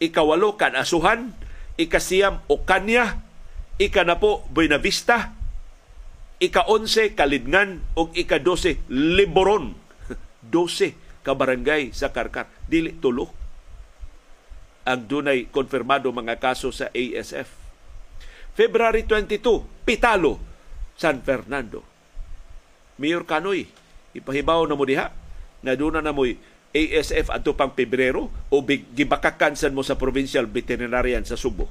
[0.00, 1.36] ikawalo Kanasuhan,
[1.76, 3.20] ikasiyam Ocaña,
[3.76, 5.36] ikanapo Buena Vista,
[6.40, 9.76] ika-11 Kalidngan ug ika-12 Liboron.
[10.48, 12.48] 12 ka barangay sa Karkar.
[12.64, 13.40] Dili tulo
[14.90, 17.48] ang dunay konfirmado mga kaso sa ASF.
[18.56, 20.40] February 22, Pitalo,
[20.98, 21.84] San Fernando.
[22.98, 23.68] Mayor Kanoy,
[24.12, 25.14] ipahibaw na mo diha
[25.62, 26.36] na doon na mo'y
[26.70, 31.70] ASF adto pang Pebrero o gibakakan san mo sa Provincial Veterinarian sa Subo.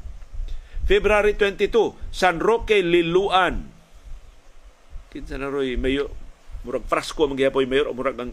[0.89, 3.78] February 22, San Roque, Liluan.
[5.09, 6.13] Kinsa na roy mayor,
[6.61, 8.31] murag Frasco ang gihapoy mayor o murag ang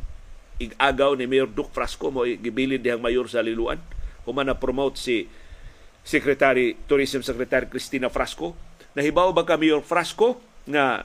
[0.56, 3.80] igagaw ni Mayor Duke Frasco mo gibilin dihang mayor sa Liluan.
[4.24, 5.28] Human na promote si
[6.06, 8.56] Secretary Tourism Secretary Cristina Frasco.
[8.96, 11.04] Nahibaw ba ka Mayor Frasco nga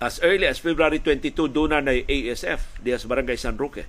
[0.00, 3.88] as early as February 22 doon na ASF diya sa Barangay San Roque.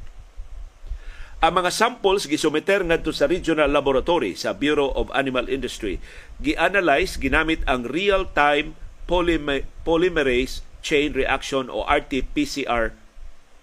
[1.37, 6.01] Ang mga samples gisumiter ngadto sa regional laboratory sa Bureau of Animal Industry.
[6.41, 8.73] Gi-analyze ginamit ang real-time
[9.07, 12.93] polymerase chain reaction o RT-PCR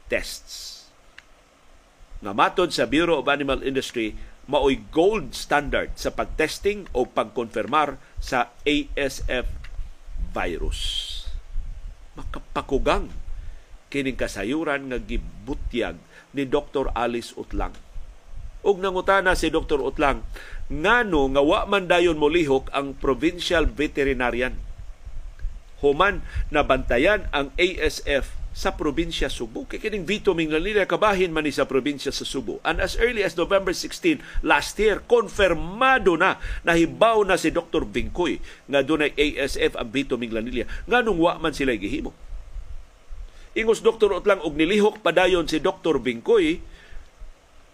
[0.09, 0.89] tests.
[2.25, 4.17] Nga matod sa Bureau of Animal Industry,
[4.49, 9.49] maoy gold standard sa pagtesting o pagkonfirmar sa ASF
[10.33, 10.81] virus.
[12.17, 13.13] Makapakugang
[13.89, 15.97] kining kasayuran nga gibutyag
[16.35, 16.91] ni Dr.
[16.93, 17.73] Alice Utlang.
[18.65, 19.79] Ug nangutana si Dr.
[19.85, 20.25] Utlang,
[20.73, 24.57] ngano nga wa man dayon molihok ang provincial veterinarian
[25.85, 29.67] human na bantayan ang ASF sa probinsya Subo.
[29.67, 32.63] Kaya kining Vito Minglanilla kabahin man sa probinsya sa Subo.
[32.63, 37.83] And as early as November 16 last year, konfirmado na nahibaw na si Dr.
[37.83, 38.39] Bingkoy
[38.71, 40.71] nga dunay ASF ang Vito Minglanilla.
[40.87, 42.15] Nganong wa man sila gihimo.
[43.59, 44.23] Ingos Dr.
[44.23, 45.99] Utlang og nilihok padayon si Dr.
[45.99, 46.63] Bingkoy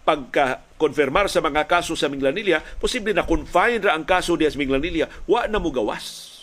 [0.01, 5.05] pagka-konfirmar sa mga kaso sa Minglanilla, posible na confine ra ang kaso diya sa Minglanilla,
[5.29, 6.40] wa na mo gawas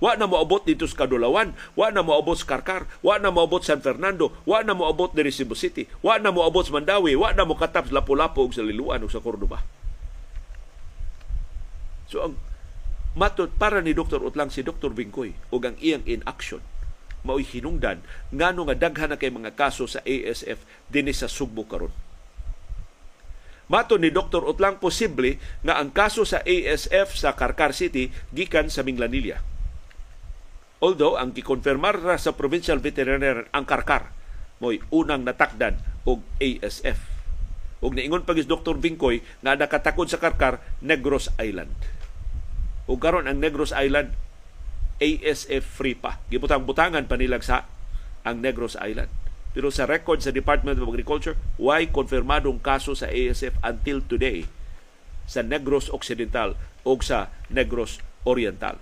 [0.00, 3.84] Wa na moabot dito sa Kadulawan, wa na moabot sa Karkar, wa na moabot San
[3.84, 7.92] Fernando, wa na moabot diri Cebu City, wa na moabot sa Mandawi, wa na mokatap
[7.92, 9.60] sa Lapu-Lapu ug sa Liluan ug sa Cordoba.
[12.08, 12.34] So ang
[13.12, 14.24] matod para ni Dr.
[14.24, 14.90] Utlang si Dr.
[14.90, 16.64] Bingkoy ug ang iyang in action
[17.20, 18.00] mao'y hinungdan
[18.32, 21.92] ngano nga daghan na kay mga kaso sa ASF dinhi sa Subo karon.
[23.70, 24.42] Mato ni Dr.
[24.42, 29.49] Utlang posible nga ang kaso sa ASF sa Karkar City gikan sa Minglanilla
[30.80, 34.16] Although, ang gikonfirmar ra sa Provincial Veterinarian ang Karkar
[34.60, 37.00] mo'y unang natakdan og ASF.
[37.80, 38.76] ug niingon pagis Dr.
[38.76, 41.72] Bingkoy nga nakatakod sa Karkar Negros Island.
[42.84, 44.12] Ug karon ang Negros Island
[45.00, 46.20] ASF free pa.
[46.28, 47.64] Gibutang-butangan pa nilang sa
[48.20, 49.08] ang Negros Island.
[49.56, 54.44] Pero sa record sa Department of Agriculture, why konfirmadong kaso sa ASF until today
[55.24, 58.76] sa Negros Occidental o sa Negros Oriental.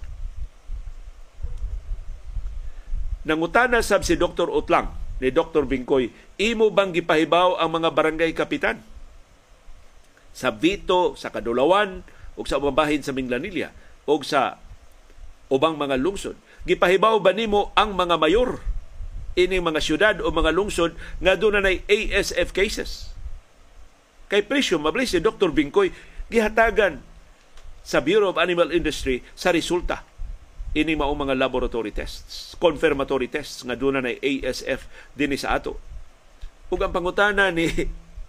[3.29, 4.49] Nangutana sab si Dr.
[4.49, 4.89] Utlang
[5.21, 5.69] ni Dr.
[5.69, 6.09] Bingkoy,
[6.41, 8.81] imo bang gipahibaw ang mga barangay kapitan
[10.33, 12.01] sa Vito, sa Kadulawan,
[12.39, 13.75] o sa mabahin sa Minglanilla,
[14.09, 14.57] o sa
[15.53, 16.41] ubang mga lungsod.
[16.65, 18.65] Gipahibaw ba nimo ang mga mayor
[19.37, 23.13] ining mga syudad o mga lungsod nga doon na ASF cases?
[24.33, 25.53] Kay presyo, mabli si Dr.
[25.53, 25.93] Bingkoy,
[26.33, 27.05] gihatagan
[27.85, 30.08] sa Bureau of Animal Industry sa resulta
[30.77, 34.85] ini mao mga laboratory tests, confirmatory tests nga doon na ASF
[35.17, 35.81] din sa ato.
[36.69, 37.69] Ug ang pangutana ni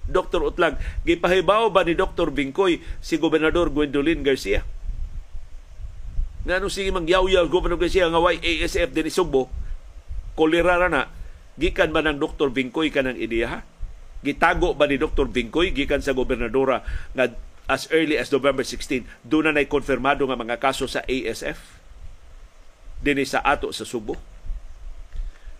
[0.09, 0.41] Dr.
[0.41, 2.31] Utlang, gipahibaw ba ni Dr.
[2.31, 4.65] Bingkoy si Gobernador Gwendolyn Garcia?
[6.47, 9.51] Nga nung sige mangyaw-yaw Gobernador Garcia nga way ASF din Sugbo,
[10.33, 11.11] kolera na,
[11.59, 12.49] gikan ba ng Dr.
[12.49, 13.61] Bingkoy kanang ideya?
[14.23, 15.27] Gitago ba ni Dr.
[15.27, 16.81] Bingkoy gikan sa gobernadora
[17.13, 17.31] nga
[17.69, 21.78] as early as November 16 doon na konfirmado nga mga kaso sa ASF?
[22.99, 24.19] Dinhi sa ato sa Subo.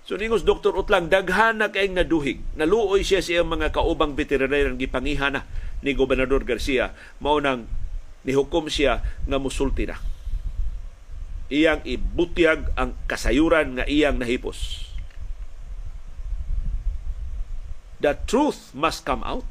[0.10, 0.74] So ningos Dr.
[0.74, 2.42] Utlang daghan na kay naduhig.
[2.58, 5.46] Naluoy siya sa mga kaubang veterinarian gipangihan na
[5.86, 7.70] ni Gobernador Garcia mao nang
[8.26, 10.02] nihukom siya nga musulti na.
[11.50, 14.90] Iyang ibutyag ang kasayuran nga iyang nahipos.
[18.02, 19.46] The truth must come out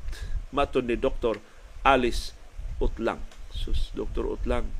[0.50, 1.38] maton ni Dr.
[1.86, 2.34] Alice
[2.82, 3.22] Utlang.
[3.54, 4.26] Sus, Dr.
[4.26, 4.70] Utlang,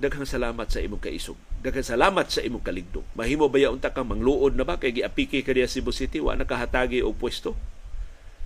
[0.00, 3.02] daghang salamat sa imong kaisog Daghang salamat sa imong kaligdong.
[3.18, 7.02] Mahimo ba unta kang mangluod na ba kay giapiki ka diya Cebu City wa nakahatagi
[7.02, 7.58] og pwesto.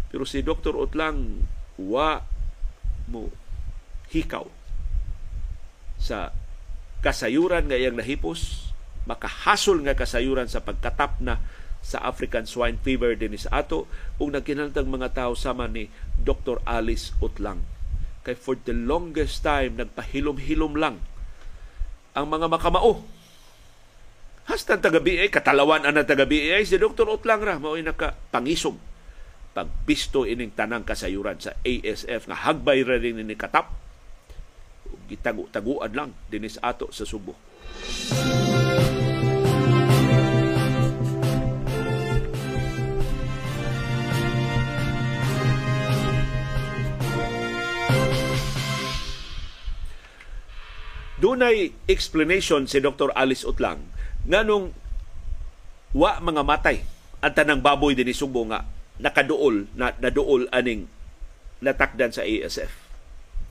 [0.08, 0.72] Pero si Dr.
[0.76, 1.44] Otlang
[1.76, 2.24] wa
[3.12, 3.28] mo
[4.12, 4.48] hikaw
[6.00, 6.32] sa
[7.04, 8.72] kasayuran nga iyang nahipos,
[9.04, 11.36] makahasol nga kasayuran sa pagkatap na
[11.82, 16.64] sa African swine fever din sa ato ug nagkinahanglang mga tao sama ni Dr.
[16.64, 17.60] Alice Utlang.
[18.24, 21.02] Kay for the longest time nagpahilom-hilom lang
[22.12, 23.04] ang mga makamao.
[24.48, 27.06] Hasta taga-BA, katalawan ang taga-BA, si Dr.
[27.08, 28.92] Utlang ra, mao'y nakapangisog
[29.52, 33.68] pagbisto ining tanang kasayuran sa ASF nga hagbay ra rin ni katap
[35.12, 37.36] gitagu-taguan lang dinis ato sa Subo.
[51.22, 53.14] Dunay explanation si Dr.
[53.14, 53.78] Alice Utlang
[54.26, 54.74] nganong
[55.94, 56.82] wa mga matay
[57.22, 58.66] ang tanang baboy din Subo nga
[58.98, 60.90] nakaduol na naduol aning
[61.62, 62.74] natakdan sa ASF.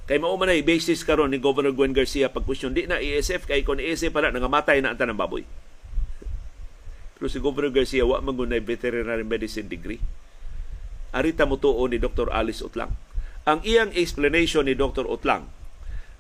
[0.04, 3.48] Kay mao man ay basis karon ni Governor Gwen Garcia pag question di na ASF
[3.48, 5.48] kay kon ASF para nangamatay na ang tanang baboy.
[7.16, 10.04] Pero si Governor Garcia wa man veterinary medicine degree.
[11.16, 12.28] Arita mo tuo ni Dr.
[12.36, 12.92] Alice Utlang.
[13.48, 15.08] Ang iyang explanation ni Dr.
[15.08, 15.61] Utlang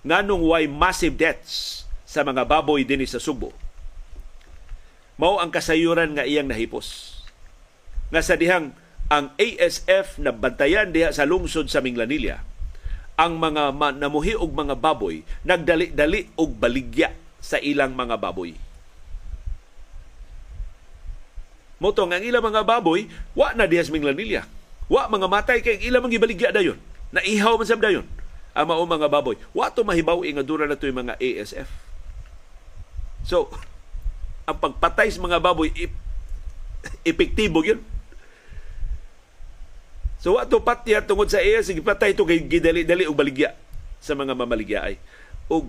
[0.01, 3.53] nganong way massive deaths sa mga baboy dinhi sa Subo.
[5.21, 7.21] Mao ang kasayuran nga iyang nahipos.
[8.09, 8.73] Nga sa dihang
[9.11, 12.41] ang ASF na bantayan diha sa lungsod sa Minglanilla,
[13.19, 18.57] ang mga namuhi og mga baboy nagdali-dali og baligya sa ilang mga baboy.
[21.81, 24.45] Motong ang ilang mga baboy, wa na diha sa Minglanilla.
[24.89, 26.77] Wa mga matay kay ilang mga gibaligya dayon.
[27.13, 28.05] Naihaw man sab dayon
[28.51, 29.39] ang mao mga baboy.
[29.55, 31.69] Wato mahibaw nga dura na to mga ASF.
[33.23, 33.47] So,
[34.49, 35.71] ang pagpatay sa mga baboy
[37.11, 37.81] epektibo yun.
[40.21, 43.57] So wato patya tungod sa sige patay to kay gidali-dali og baligya
[43.97, 45.01] sa mga mamaligya ay.
[45.49, 45.65] Og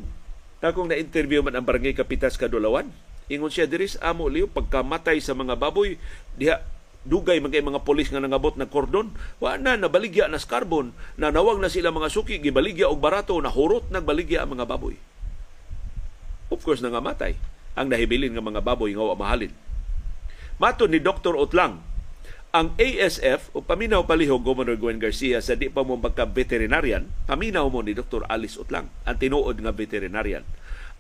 [0.61, 2.93] akong na-interview man ang barangay kapitas kadulawan,
[3.33, 5.97] ingon siya diris amo liyo pagkamatay sa mga baboy
[6.37, 6.61] diha
[7.03, 9.11] dugay mga mga polis nga nangabot na kordon
[9.43, 13.51] wa na nabaligya na carbon na nawag na sila mga suki gibaligya og barato na
[13.51, 14.95] hurot nagbaligya ang mga baboy
[16.55, 17.35] of course nangamatay
[17.75, 19.51] ang nahibilin nga mga baboy nga mahalin
[20.63, 21.35] mato ni Dr.
[21.35, 21.83] Otlang
[22.53, 27.67] ang ASF o paminaw palihog Governor Gwen Garcia sa di pa mo magka veterinarian paminaw
[27.67, 28.29] mo ni Dr.
[28.31, 30.47] Alice Otlang ang tinuod nga veterinarian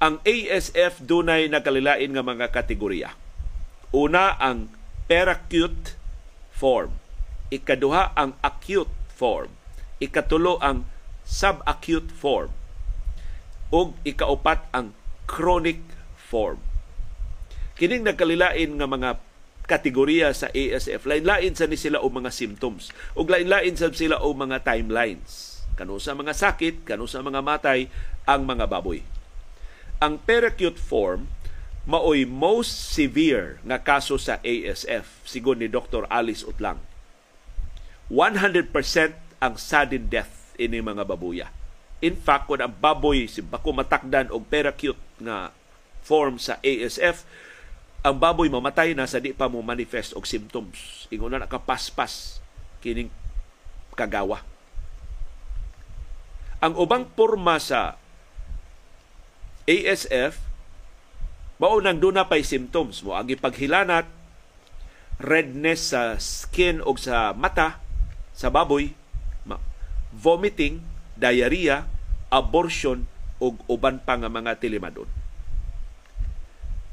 [0.03, 3.15] ang ASF dunay nakalilain nga mga kategorya
[3.95, 5.99] una ang peracute
[6.51, 6.95] form.
[7.53, 9.53] Ikaduha ang acute form.
[10.01, 10.89] Ikatulo ang
[11.23, 12.51] subacute form.
[13.73, 14.97] Ug ikaupat ang
[15.29, 15.81] chronic
[16.17, 16.61] form.
[17.79, 19.11] Kining nagkalilain nga mga
[19.67, 21.07] kategorya sa ASF.
[21.07, 22.91] Lain-lain sa ni sila o mga symptoms.
[23.17, 25.65] O lain-lain sa sila o mga timelines.
[25.73, 27.89] Kano sa mga sakit, kano sa mga matay,
[28.29, 29.01] ang mga baboy.
[30.03, 31.31] Ang peracute form
[31.83, 36.07] maoy most severe nga kaso sa ASF sigon ni Dr.
[36.07, 36.79] Alice Utlang.
[38.13, 38.71] 100%
[39.43, 41.49] ang sudden death ini mga babuya.
[42.03, 45.55] In fact, kung ang baboy si bako matakdan og peracute nga
[46.03, 47.23] form sa ASF,
[48.03, 51.07] ang baboy mamatay na sa di pa mo manifest og symptoms.
[51.15, 52.43] Ingon na nakapaspas
[52.83, 53.11] kining
[53.95, 54.43] kagawa.
[56.63, 57.99] Ang ubang porma sa
[59.67, 60.52] ASF
[61.63, 64.11] mao nang duna pay symptoms mo ang paghilanat
[65.23, 67.79] redness sa skin o sa mata
[68.35, 68.91] sa baboy
[70.11, 70.83] vomiting
[71.15, 71.87] diarrhea
[72.35, 73.07] abortion
[73.39, 75.07] ug uban pa nga mga tilimadon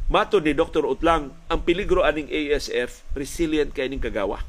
[0.09, 0.89] Mato ni Dr.
[0.89, 4.41] Utlang, ang peligro aning ASF, resilient kay ning kagawa.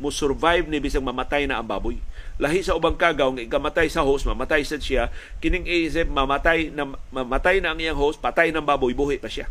[0.00, 2.00] Mo survive ni bisang mamatay na ang baboy.
[2.36, 5.08] Lahi sa ubang kagaw nga ikamatay sa host, mamatay sa siya,
[5.40, 9.48] kining ASF mamatay na mamatay na ang iyang host, patay ng baboy, buhi pa siya.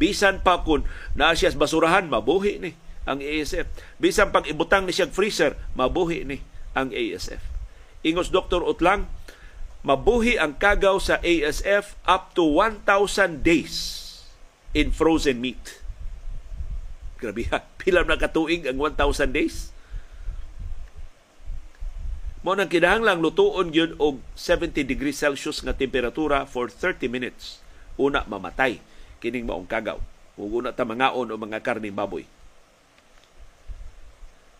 [0.00, 0.86] Bisan pa kun
[1.18, 2.72] naa siya basurahan, mabuhi ni
[3.04, 3.66] ang ASF.
[4.00, 6.40] Bisan pag ibutang ni siya freezer, mabuhi ni
[6.72, 7.42] ang ASF.
[8.06, 8.62] Ingos Dr.
[8.62, 9.10] Utlang,
[9.82, 13.74] mabuhi ang kagaw sa ASF up to 1,000 days
[14.72, 15.82] in frozen meat.
[17.18, 17.66] Grabe ha.
[17.82, 19.74] Pila na katuig ang 1,000 days?
[22.48, 27.60] Mo nang kinahanglang lutuon gyud og 70 degrees Celsius nga temperatura for 30 minutes.
[28.00, 28.80] Una mamatay
[29.20, 30.00] kining maong kagaw.
[30.40, 32.24] Ug una ta mangaon o mga karning baboy.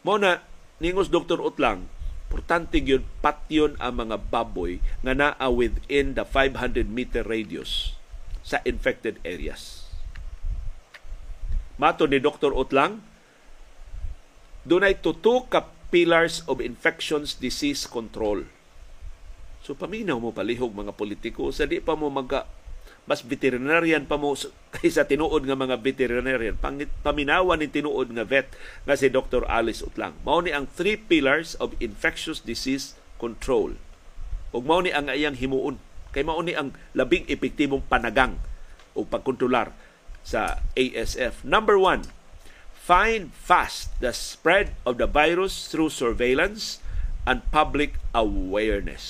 [0.05, 0.45] Mo na
[0.85, 1.41] ningos Dr.
[1.41, 1.89] Utlang,
[2.29, 7.97] Importante gyud patyon ang mga baboy nga naa within the 500 meter radius
[8.45, 9.89] sa infected areas.
[11.81, 12.53] Mato ni Dr.
[12.53, 13.01] Utlang,
[14.69, 18.45] dunay tuto ka pillars of infections disease control.
[19.65, 22.49] So paminaw mo palihog mga politiko sa di pa mo magka
[23.09, 24.37] mas veterinarian pa mo
[24.77, 26.57] kaysa tinuod nga mga veterinarian.
[27.01, 28.53] Paminawan ni tinuod nga vet
[28.85, 29.49] nga si Dr.
[29.49, 30.13] Alice Utlang.
[30.25, 33.81] Mao ni ang three pillars of infectious disease control.
[34.53, 35.81] Ug mao ni ang iyang himuon.
[36.13, 38.37] Kay mao ni ang labing epektibong panagang
[38.93, 39.73] o pagkontrolar
[40.25, 41.41] sa ASF.
[41.45, 42.05] Number one,
[42.89, 46.81] find fast the spread of the virus through surveillance
[47.29, 49.05] and public awareness.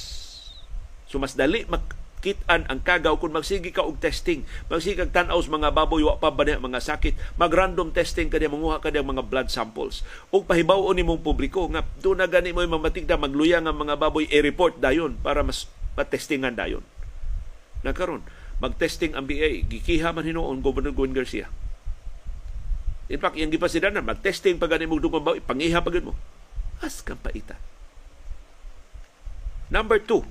[1.06, 1.86] So mas dali mag
[2.18, 4.42] kitan ang kagaw kung magsigi ka og testing.
[4.66, 7.14] Magsigi kag tan-aw mga baboy wa pa ba mga sakit?
[7.38, 10.02] Mag random testing kadi manguha ka mga blood samples.
[10.34, 14.82] Ug pahibaw-on nimong publiko nga do na gani mo mamatigda magluya nga mga baboy i-report
[14.82, 16.82] dayon para mas patestingan dayon.
[17.86, 18.26] Nagkaron
[18.58, 21.46] magtesting ang BA gikiha man hinuon Governor Gwen Garcia
[23.08, 26.14] In fact, yung gipasidanan, mag-testing pag mo dugang baboy, pangiha pagod mo.
[26.84, 27.56] As kang paita.
[29.72, 30.24] Number two,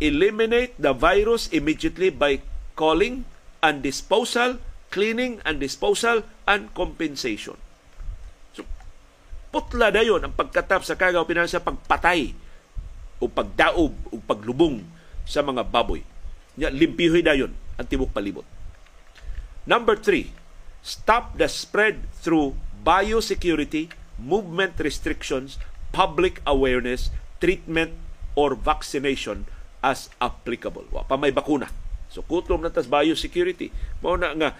[0.00, 2.44] eliminate the virus immediately by
[2.76, 3.24] calling
[3.64, 4.60] and disposal,
[4.92, 7.56] cleaning and disposal, and compensation.
[8.52, 8.68] So,
[9.52, 12.36] putla na yun ang pagkatap sa kagaw pinansa pagpatay
[13.20, 14.84] o pagdaob o paglubong
[15.24, 16.04] sa mga baboy.
[16.60, 18.44] Nya, limpihoy na yun ang tibok palibot.
[19.68, 20.32] Number three,
[20.86, 22.54] stop the spread through
[22.86, 23.90] biosecurity,
[24.22, 25.58] movement restrictions,
[25.90, 27.10] public awareness,
[27.42, 27.98] treatment,
[28.38, 29.50] or vaccination
[29.82, 30.86] as applicable.
[30.94, 31.66] Wa pa may bakuna.
[32.06, 33.74] So kutlom na tas biosecurity.
[33.98, 34.54] Mao na nga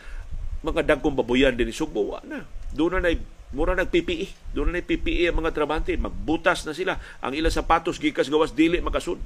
[0.67, 2.43] mga dagkong baboyan din Sugbo wa na.
[2.75, 3.15] Doon na
[3.55, 4.51] mura nag PPE.
[4.51, 5.95] Doon na PPE ang mga trabante.
[5.95, 6.99] Magbutas na sila.
[7.23, 9.23] Ang ilang sapatos gikas gawas dili makasud.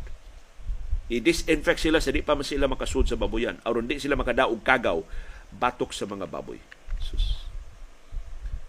[1.11, 3.57] I-disinfect sila sa di pa man sila makasud sa baboyan.
[3.64, 5.01] Aron di sila makadaog kagaw
[5.51, 6.61] batok sa mga baboy.
[7.01, 7.48] Sus.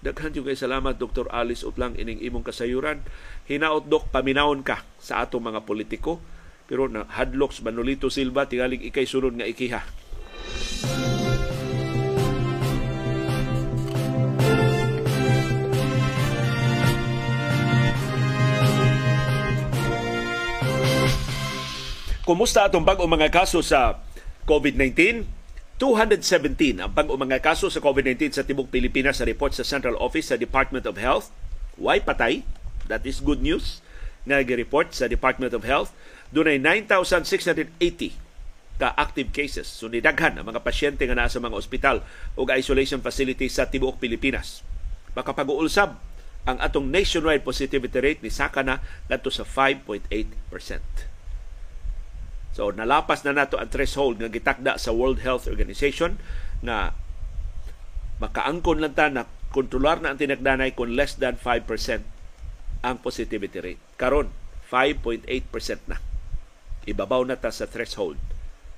[0.02, 1.30] Daghan yung salamat Dr.
[1.30, 3.06] Alice Utlang ining imong kasayuran.
[3.46, 6.18] Hinaot dok paminawon ka sa atong mga politiko
[6.72, 9.84] pero na hadlok sa Manolito Silva tingaling ikay sunod nga ikiha.
[22.24, 24.00] Kumusta atong bag mga kaso sa
[24.48, 25.41] COVID-19?
[25.82, 30.30] 217 ang pag mga kaso sa COVID-19 sa tibok Pilipinas sa report sa Central Office
[30.30, 31.34] sa Department of Health.
[31.74, 32.46] Why patay?
[32.86, 33.82] That is good news
[34.30, 35.90] nga report sa Department of Health
[36.30, 37.74] dunay 9,680
[38.78, 39.66] ka active cases.
[39.66, 42.06] So nidaghan ang mga pasyente nga nasa mga ospital
[42.38, 44.62] o isolation facility sa tibuok Pilipinas.
[45.18, 45.98] Makapag-uulsab
[46.46, 51.11] ang atong nationwide positivity rate ni saka na ngadto sa 5.8%.
[52.52, 56.20] So nalapas na nato ang threshold nga gitakda sa World Health Organization
[56.60, 56.92] na
[58.22, 61.68] makaangkon lang ta na kontrolar na ang tinagdanay kung less than 5%
[62.82, 63.82] ang positivity rate.
[63.98, 64.32] Karon
[64.72, 65.28] 5.8%
[65.92, 66.00] na.
[66.88, 68.16] Ibabaw na ta sa threshold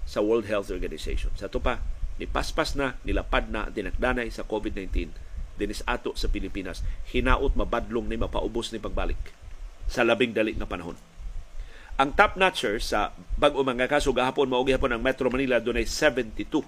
[0.03, 1.31] sa World Health Organization.
[1.37, 1.79] Sa to pa,
[2.17, 5.13] nipaspas na, nilapad na ang tinagdanay sa COVID-19
[5.53, 6.81] dinis ato sa Pilipinas.
[7.13, 9.19] Hinaot mabadlong ni mapaubos ni pagbalik
[9.85, 10.97] sa labing dali nga panahon.
[11.93, 16.65] Ang top notcher sa bag-o mga kaso gahapon mao gihapon ang Metro Manila dunay 72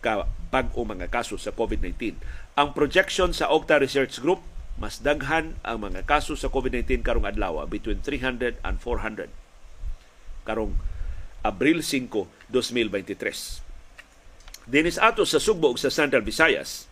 [0.00, 2.16] ka bag-o mga kaso sa COVID-19.
[2.56, 4.40] Ang projection sa Octa Research Group
[4.80, 9.28] mas daghan ang mga kaso sa COVID-19 karong adlaw between 300 and 400
[10.48, 10.80] karong
[11.44, 14.64] Abril 5, 2023.
[14.64, 16.88] Dinis ato sa Sugbo ug sa Central Visayas,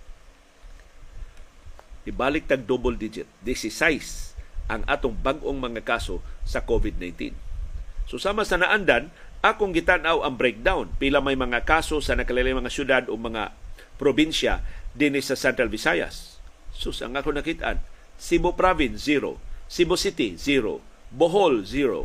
[2.05, 7.42] ibalik tag double digit, 16 ang atong bag-ong mga kaso sa COVID-19.
[8.13, 9.09] So sama sa naandan,
[9.41, 13.57] akong gitanaw ang breakdown pila may mga kaso sa nakalalim mga syudad o mga
[13.97, 14.61] probinsya
[14.93, 16.37] din sa Central Visayas.
[16.77, 17.81] Sus, ang ako nakitaan,
[18.21, 19.41] Cebu Province, 0.
[19.65, 20.85] Cebu City, 0.
[21.09, 22.05] Bohol, 0.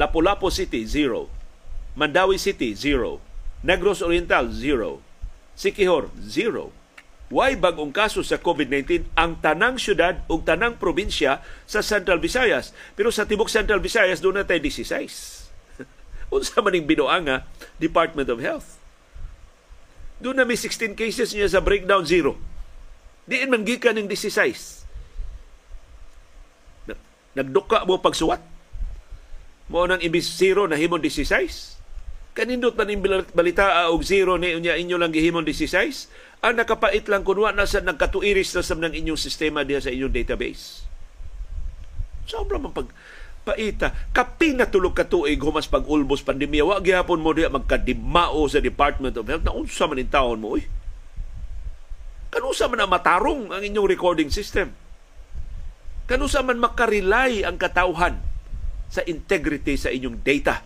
[0.00, 1.28] Lapu-Lapu City, 0.
[2.00, 3.20] Mandawi City, 0.
[3.60, 5.04] Negros Oriental, 0.
[5.52, 6.72] Sikihor, 0.
[7.26, 12.70] Why bagong kaso sa COVID-19 ang tanang syudad ug tanang probinsya sa Central Visayas.
[12.94, 15.50] Pero sa tibok Central Visayas doon na tayo 16.
[16.34, 17.42] Unsa man ning binuanga
[17.82, 18.78] Department of Health.
[20.22, 22.38] Doon na may 16 cases niya sa breakdown zero.
[23.26, 24.86] Diin man gikan ng 16.
[27.36, 28.40] Nagduka mo pagsuwat.
[29.66, 31.75] Mo nang ibis zero na himon 16.
[32.36, 32.92] Kanindot man
[33.32, 37.80] balita og zero ni unya inyo lang gihimon 16 ang nakapait lang kunwa na sa
[37.80, 40.84] nagkatuiris na sa ng inyong sistema diha sa inyong database.
[42.28, 42.92] Sobra man pag
[43.46, 43.94] paita.
[44.12, 46.66] Kapi na tulog ka tuig humas pag ulbos pandemya.
[46.66, 49.46] Wa gihapon mo diya magkadimao sa Department of Health.
[49.46, 50.66] Na unsa man in taon mo eh.
[52.34, 54.74] Kanusa man na matarong ang inyong recording system.
[56.10, 58.18] Kanusa man makarely ang katauhan
[58.90, 60.65] sa integrity sa inyong data.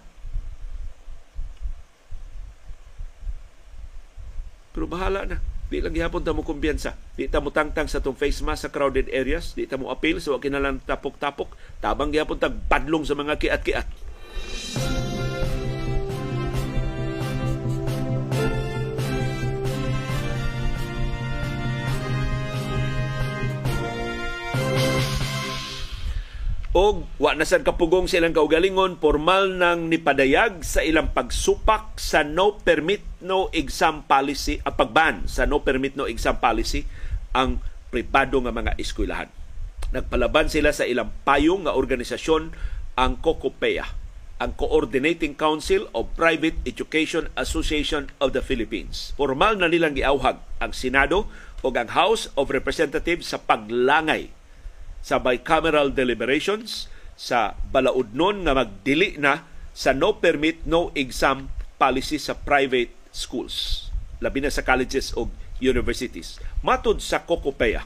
[4.81, 5.37] Pero bahala na.
[5.69, 6.97] Di lang gihapon ta mo kumbiyansa.
[7.13, 9.53] Di ta mo tangtang sa tong face mask sa crowded areas.
[9.53, 11.53] Di ta mo appeal so, kinalang tapok-tapok.
[11.85, 13.85] Tabang gihapon ta padlong sa mga kiat-kiat.
[26.71, 32.23] Og wa na sad kapugong sa ilang kaugalingon formal nang nipadayag sa ilang pagsupak sa
[32.23, 36.87] no permit no exam policy ang pagban sa no permit no exam policy
[37.35, 37.59] ang
[37.91, 39.27] pribado nga mga eskwelahan
[39.91, 42.55] nagpalaban sila sa ilang payong nga organisasyon
[42.95, 43.99] ang COCOPEA
[44.41, 49.13] ang Coordinating Council of Private Education Association of the Philippines.
[49.21, 51.29] Formal na nilang giawhag ang Senado
[51.61, 54.33] o ang House of Representatives sa paglangay
[55.01, 59.45] sa bicameral deliberations sa balaudnon nga magdili na
[59.77, 63.89] sa no permit no exam policy sa private schools
[64.21, 66.41] labi na sa colleges o universities.
[66.61, 67.85] Matud sa COCOPEA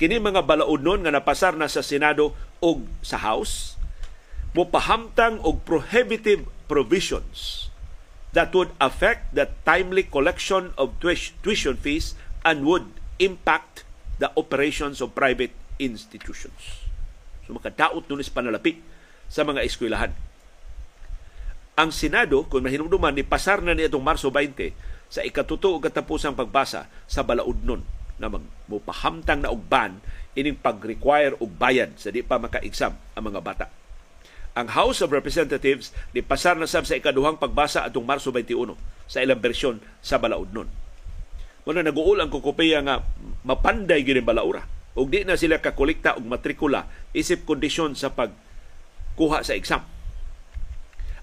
[0.00, 2.70] kini mga balaudnon nga napasar na sa Senado o
[3.04, 3.76] sa House
[4.56, 7.68] mo pahamtang og prohibitive provisions
[8.34, 12.86] that would affect the timely collection of tuition fees and would
[13.22, 13.82] impact
[14.22, 16.84] the operations of private institutions.
[17.48, 18.78] So makadaot nun is panalapi
[19.26, 20.12] sa mga eskwelahan.
[21.80, 26.36] Ang Senado, kung mahinumduman, ni pasar na ni itong Marso 20 sa ikatuto o katapusang
[26.36, 27.82] pagbasa sa balaod nun
[28.20, 29.64] na magmupahamtang na og
[30.36, 33.66] ining pag-require og bayad sa di pa maka-exam ang mga bata.
[34.54, 38.76] Ang House of Representatives ni pasar na sab sa ikaduhang pagbasa atong Marso 21
[39.08, 40.68] sa ilang bersyon sa balaod nun.
[41.64, 43.02] Muna naguul ang kukupiya nga
[43.42, 46.84] mapanday gini balaura ug di na sila kakolekta og matrikula
[47.16, 49.80] isip kondisyon sa pagkuha sa exam.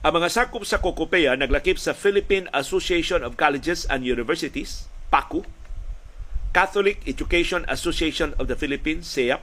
[0.01, 5.45] Ang mga sakop sa Kokopea naglakip sa Philippine Association of Colleges and Universities, PACU,
[6.57, 9.41] Catholic Education Association of the Philippines, SEAP,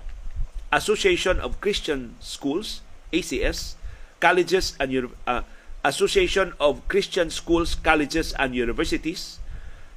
[0.74, 2.82] Association of Christian Schools,
[3.14, 3.78] ACS,
[4.18, 4.90] Colleges and
[5.28, 5.46] uh,
[5.84, 9.38] Association of Christian Schools, Colleges and Universities,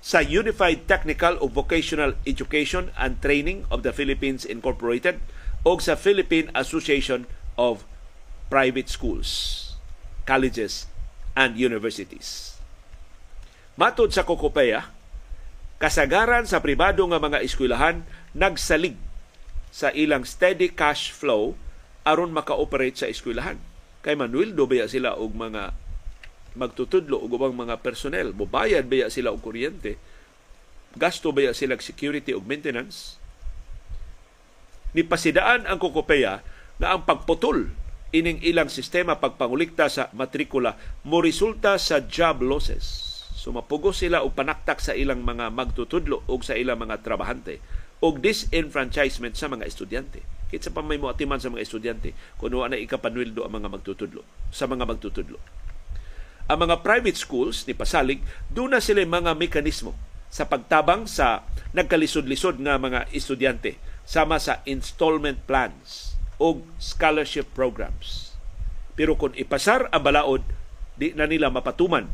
[0.07, 5.19] sa Unified Technical o Vocational Education and Training of the Philippines Incorporated
[5.67, 7.27] o sa Philippine Association
[7.59, 7.83] of
[8.47, 9.27] Private Schools,
[10.23, 10.87] Colleges
[11.35, 12.55] and Universities.
[13.75, 14.87] Matod sa Kokopea,
[15.75, 18.95] kasagaran sa pribado nga mga eskwelahan nagsalig
[19.75, 21.59] sa ilang steady cash flow
[22.07, 23.59] aron maka-operate sa eskwelahan.
[24.07, 25.75] Kay Manuel do sila og mga
[26.57, 29.95] magtutudlo og ubang mga personnel mobayad baya sila og kuryente
[30.97, 33.21] Gasto ba sila security ug maintenance?
[34.97, 36.41] Ni pasidaan ang Kokopeya
[36.81, 37.69] na ang pagputol
[38.09, 40.73] ining ilang sistema pagpangulikta sa matrikula
[41.05, 43.13] mo resulta sa job losses.
[43.37, 47.61] So mapugo sila og panaktak sa ilang mga magtutudlo o sa ilang mga trabahante
[48.01, 50.25] og disenfranchisement sa mga estudyante.
[50.49, 54.65] Kitsa pa may moatiman sa mga estudyante kung ano na ikapanwildo ang mga magtutudlo sa
[54.65, 55.37] mga magtutudlo.
[56.47, 59.91] Ang mga private schools ni pasalig doon na sila mga mekanismo
[60.31, 61.43] sa pagtabang sa
[61.75, 63.75] nagkalisod-lisod nga mga estudyante
[64.07, 68.31] sama sa installment plans o scholarship programs.
[68.95, 70.41] Pero kung ipasar ang balaod,
[70.95, 72.07] di na nila mapatuman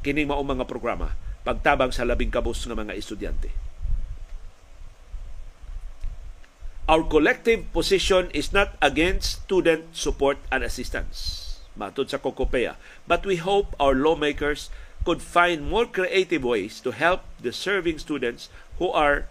[0.00, 1.14] kining mao mga programa
[1.46, 3.52] pagtabang sa labing kabus nga mga estudyante.
[6.86, 11.45] Our collective position is not against student support and assistance.
[11.76, 12.80] Matod sa Kokopea.
[13.04, 14.72] But we hope our lawmakers
[15.06, 18.50] could find more creative ways to help the serving students
[18.82, 19.30] who are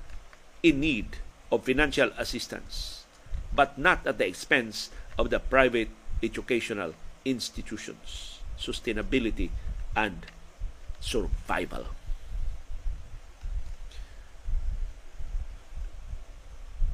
[0.63, 1.19] in need
[1.51, 3.03] of financial assistance,
[3.51, 4.89] but not at the expense
[5.19, 5.91] of the private
[6.23, 6.95] educational
[7.27, 8.39] institutions.
[8.55, 9.51] Sustainability
[9.97, 10.25] and
[11.03, 11.91] survival.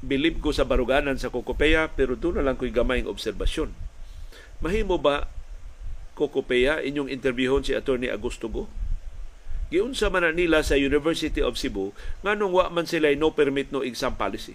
[0.02, 3.70] Bilib ko sa baruganan sa Kokopeya pero doon na lang ko'y gamayng obserbasyon.
[4.58, 5.30] Mahimo ba
[6.22, 8.70] Kokopeya inyong interviewon si Attorney Augusto Go?
[9.74, 14.14] Giunsa man nila sa University of Cebu nganong wa man sila no permit no exam
[14.14, 14.54] policy.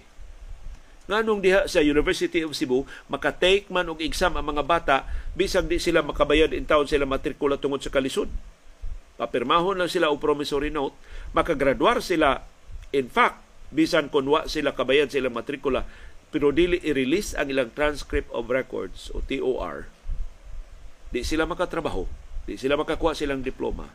[1.10, 4.96] Nganong diha sa University of Cebu makatake man og exam ang mga bata
[5.34, 8.30] bisag di sila makabayad in taon sila matrikula tungod sa kalisod.
[9.16, 10.92] Papirmahon lang sila og promissory note,
[11.32, 12.44] makagraduar sila
[12.92, 13.40] in fact
[13.72, 15.88] bisan kun wa sila kabayad sa ilang matrikula
[16.28, 19.95] pero dili i-release ang ilang transcript of records o TOR
[21.16, 22.04] di sila makatrabaho
[22.44, 23.88] di sila makakuha silang diploma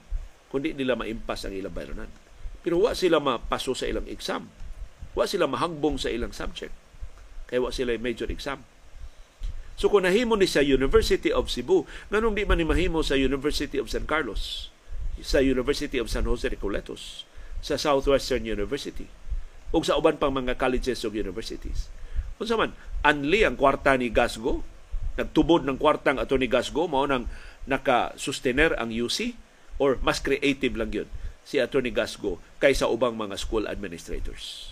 [0.50, 2.12] kundi nila maimpas ang ilang bayaran.
[2.60, 4.52] Pero wa sila mapaso sa ilang exam.
[5.16, 6.76] Wa sila mahangbong sa ilang subject.
[7.48, 8.60] Kaya wa sila major exam.
[9.80, 13.80] So kung nahimo ni sa University of Cebu, nganong di man ni mahimo sa University
[13.80, 14.70] of San Carlos,
[15.24, 17.26] sa University of San Jose Recoletos,
[17.64, 19.08] sa Southwestern University,
[19.72, 21.90] ug sa uban pang mga colleges ug universities.
[22.38, 24.62] Unsa man, anli ang kwarta ni Gasgo,
[25.20, 27.28] nagtubod ng kwartang ato ni Gasgo mao nang
[27.68, 29.36] naka-sustainer ang UC
[29.82, 31.10] or mas creative lang yun
[31.42, 34.72] si Attorney Gasgo kaysa ubang mga school administrators.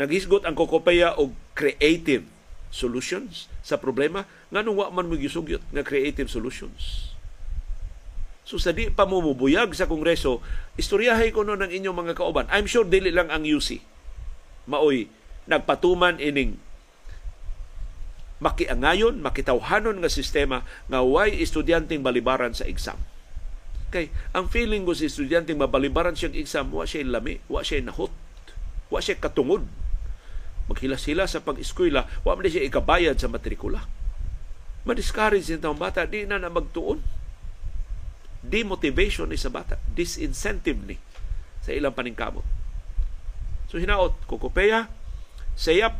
[0.00, 2.24] Naghisgot ang Kokopeya og creative
[2.72, 7.12] solutions sa problema nganong wa man mo gisugyot nga creative solutions.
[8.48, 9.22] So sa di pa mo
[9.76, 10.42] sa Kongreso,
[10.74, 12.50] istoryahay ko no ng inyong mga kauban.
[12.50, 13.90] I'm sure dili lang ang UC
[14.70, 15.10] maoy
[15.50, 16.54] nagpatuman ining
[18.40, 22.96] makiangayon, makitawhanon nga sistema nga way estudyanteng balibaran sa exam.
[23.92, 28.10] Kay ang feeling ko sa estudyanteng mabalibaran siyang exam, wa siya lami, wa siya nahot,
[28.88, 29.68] wa siya katungod.
[30.70, 33.84] Maghila-hila sa pag-eskwela, wa man siya ikabayad sa matrikula.
[34.86, 37.02] Ma-discourage yung bata, di na na magtuon.
[38.40, 40.96] Demotivation ni sa bata, disincentive ni
[41.60, 42.60] sa ilang paningkamot
[43.70, 44.90] So hinaot, Kukupeya,
[45.54, 45.94] SAYAP,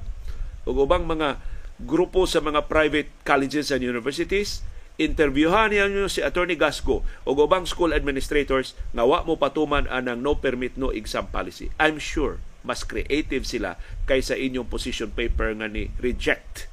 [0.66, 1.38] ug ubang mga
[1.84, 4.64] grupo sa mga private colleges and universities,
[5.00, 10.36] interviewhan niyo si Attorney Gasco o ubang school administrators nga wa mo patuman anang no
[10.36, 11.72] permit no exam policy.
[11.80, 16.68] I'm sure mas creative sila kaysa inyong position paper nga ni reject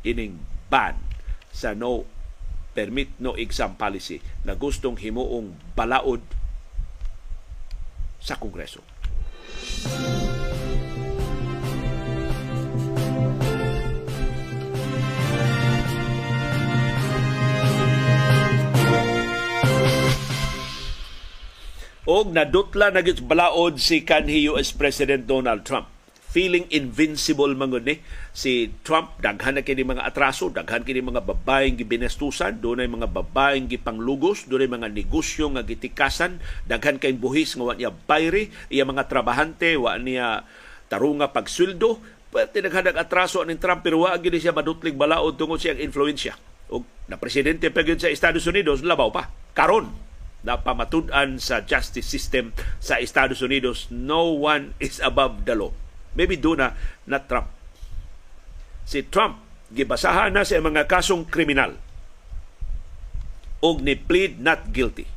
[0.00, 0.40] ining
[0.72, 0.96] ban
[1.52, 2.08] sa no
[2.72, 6.24] permit no exam policy na gustong himuong balaod
[8.20, 8.80] sa Kongreso.
[22.06, 25.90] Og nadutla na balaod si kanhi US President Donald Trump.
[26.30, 27.98] Feeling invincible mangod ni
[28.30, 33.66] si Trump daghan na kini mga atraso, daghan kini mga babaeng gibinestusan, dunay mga babaeng
[33.66, 39.10] gipanglugos, dunay mga negosyo nga gitikasan, daghan kay buhis nga wa niya bayri, iya mga
[39.10, 40.46] trabahante wa niya
[40.86, 41.98] tarunga pagsweldo,
[42.30, 46.38] pati daghan atraso ni Trump pero wa gid siya madutlig balaod tungod siyang influensya.
[46.70, 49.26] Og na presidente pa sa Estados Unidos labaw pa.
[49.58, 50.05] Karon
[50.46, 55.74] na pamatud-an sa justice system sa Estados Unidos, no one is above the law.
[56.14, 57.50] Maybe do na na Trump.
[58.86, 59.42] Si Trump,
[59.74, 61.74] gibasahan na sa mga kasong kriminal.
[63.58, 65.10] Og ni plead not guilty.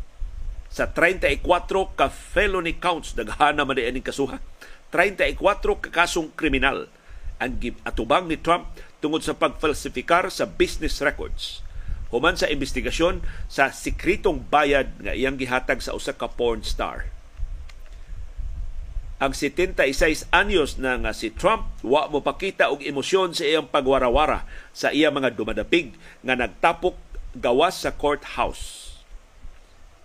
[0.73, 1.45] Sa 34
[1.93, 4.41] ka felony counts daghana man dianing kasuhan
[4.89, 5.37] 34
[5.85, 6.89] ka kasong kriminal.
[7.37, 11.61] Ang atubang ni Trump tungod sa pagfalsifikar sa business records
[12.09, 17.09] human sa investigasyon sa sikritong bayad nga iyang gihatag sa usa ka porn star.
[19.19, 24.47] ang 76 anyos na nga si Trump wa mo pakita og emosyon sa iyang pagwarawara
[24.71, 25.91] sa iya mga dumadapig
[26.23, 26.95] nga nagtapok
[27.35, 28.95] gawas sa courthouse.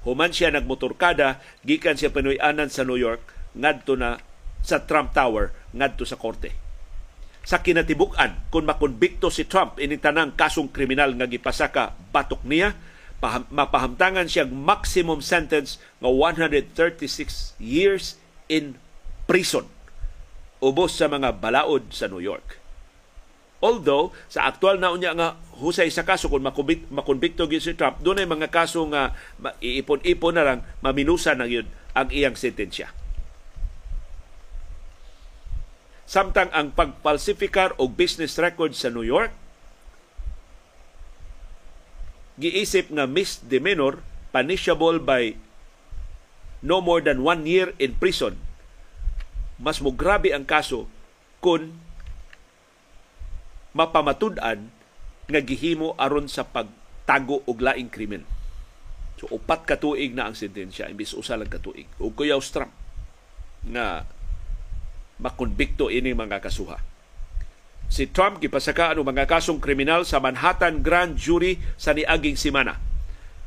[0.03, 3.23] Human siya nagmotorkada gikan siya Pinoy-anan sa New York
[3.55, 4.19] ngadto na
[4.67, 6.64] sa Trump Tower ngadto sa korte.
[7.45, 12.73] Sa kinatibuk-an kung makonbikto si Trump ini tanang kasong kriminal nga gipasaka batok niya
[13.53, 18.77] mapahamtangan siyang maximum sentence nga 136 years in
[19.25, 19.65] prison
[20.61, 22.61] ubos sa mga balaod sa New York.
[23.65, 28.21] Although, sa aktual na unya nga husay sa kaso kung makonbikto gyud si Trump, doon
[28.21, 29.17] ay mga kaso nga
[29.61, 31.65] iipon-ipon na lang, maminusa na yun
[31.97, 32.93] ang iyang sentensya.
[36.05, 39.33] Samtang ang pagpalsifikar og business record sa New York,
[42.37, 44.03] giisip nga misdemeanor
[44.35, 45.39] punishable by
[46.61, 48.35] no more than one year in prison
[49.59, 50.91] mas mo grabe ang kaso
[51.39, 51.79] kung
[53.75, 54.71] mapamatud-an
[55.31, 58.27] nga gihimo aron sa pagtago og laing krimen.
[59.19, 61.87] So upat ka tuig na ang sentensya imbis usa lang ka tuig.
[62.03, 62.75] Ug kuyaw Trump
[63.65, 64.05] na
[65.25, 66.77] makonbikto ini mga kasuha.
[67.89, 72.77] Si Trump gipasakaan og mga kasong kriminal sa Manhattan Grand Jury sa niaging semana.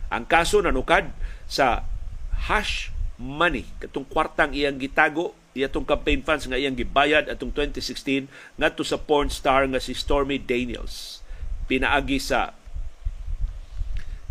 [0.10, 1.14] Ang kaso nanukad
[1.46, 1.86] sa
[2.50, 2.90] hash
[3.22, 8.30] money, katong kwartang iyang gitago iyatong campaign funds nga iyang gibayad atong 2016
[8.62, 11.26] ngadto sa porn star nga si Stormy Daniels
[11.66, 12.54] pinaagi sa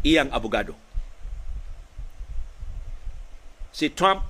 [0.06, 0.78] iyang abogado.
[3.74, 4.24] Si Trump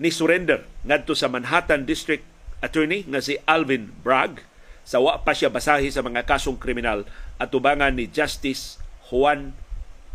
[0.00, 2.24] ni surrender ngadto sa Manhattan District
[2.64, 4.40] Attorney nga si Alvin Bragg.
[4.80, 7.04] Sa wa pa siya basahi sa mga kasong kriminal.
[7.36, 8.80] At tubangan ni Justice
[9.12, 9.52] Juan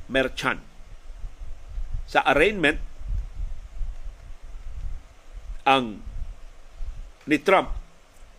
[0.09, 0.57] Merchan.
[2.09, 2.81] Sa arraignment
[5.65, 6.01] ang
[7.25, 7.73] ni Trump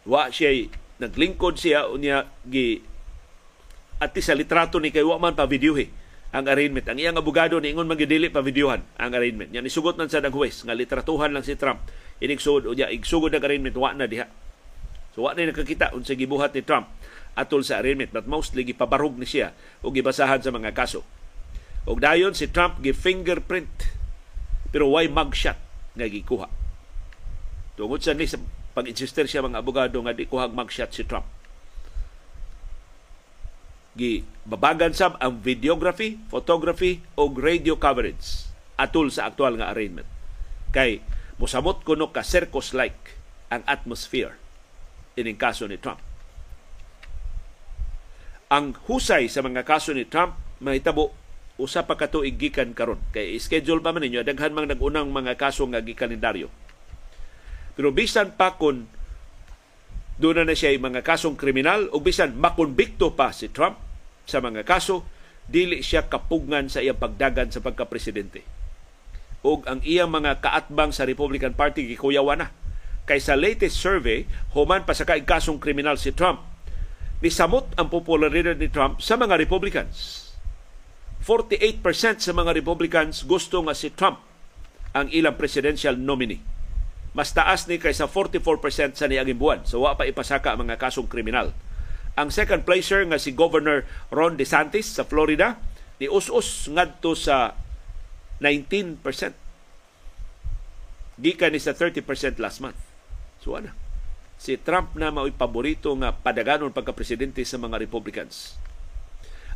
[0.07, 0.71] wa siya
[1.03, 2.79] naglingkod siya unya gi
[3.99, 5.91] at sa litrato ni kay wa man pa videohe
[6.37, 6.85] ang arraignment.
[6.85, 9.57] Ang iyang abogado ni ingon magidili pa videohan ang arraignment.
[9.57, 11.81] Yan isugot man sa daghuwes nga litratuhan lang si Trump.
[12.21, 14.29] Inig sugod unya igsugod ang arraignment wa na diha.
[15.17, 16.93] So wa na nakakita unsa gibuhat ni Trump
[17.33, 21.01] atol sa arraignment but mostly gipabarog ni siya o gibasahan sa mga kaso.
[21.89, 23.97] Og dayon si Trump gi fingerprint
[24.69, 25.57] pero why mugshot
[25.97, 26.53] nga gikuha
[27.77, 28.25] Tungod sa ni
[28.77, 31.29] pag-insister siya mga abogado nga di kuhag mag-shot si Trump.
[33.97, 38.45] Gi babagan sab ang videography, photography o radio coverage
[38.77, 40.07] atul sa aktual nga arraignment.
[40.71, 41.01] Kay
[41.41, 43.17] musamot kuno ka circus like
[43.49, 44.37] ang atmosphere
[45.17, 45.99] ining kaso ni Trump.
[48.53, 51.17] Ang husay sa mga kaso ni Trump mahitabo
[51.57, 55.41] usa pa ka tuig gikan karon kay schedule pa man ninyo daghan mang nagunang mga
[55.41, 56.53] kaso nga gikalendaryo
[57.77, 58.89] pero bisan pa kung
[60.17, 63.77] doon na siya mga kasong kriminal o bisan makonbikto pa si Trump
[64.27, 65.07] sa mga kaso,
[65.47, 68.43] dili siya kapugngan sa iyang pagdagan sa pagkapresidente.
[69.47, 72.49] O ang iyang mga kaatbang sa Republican Party gikuyawan na.
[73.07, 76.43] Kay sa latest survey, human pa sa kasong kriminal si Trump,
[77.23, 80.27] nisamot ang popularidad ni Trump sa mga Republicans.
[81.23, 84.19] 48% sa mga Republicans gusto nga si Trump
[84.91, 86.57] ang ilang presidential nominee
[87.17, 89.65] mas taas ni kaysa 44% sa niaging buwan.
[89.65, 91.57] So wa pa ipasaka ang mga kasong kriminal.
[92.17, 95.61] Ang second placer nga si Governor Ron DeSantis sa Florida
[96.01, 97.53] ni us-us ngadto sa
[98.41, 99.05] 19%.
[101.21, 102.81] Gikan ni sa 30% last month.
[103.45, 103.77] So ana.
[104.37, 108.57] Si Trump na mao'y paborito nga padaganon pagka-presidente sa mga Republicans.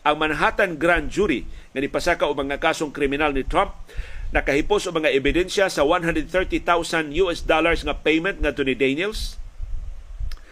[0.04, 3.72] Ang Manhattan Grand Jury nga nipasaka og mga kasong kriminal ni Trump
[4.32, 6.61] nakahipos ang mga ebidensya sa 130,000
[7.24, 9.39] US dollars nga payment nga ni Daniels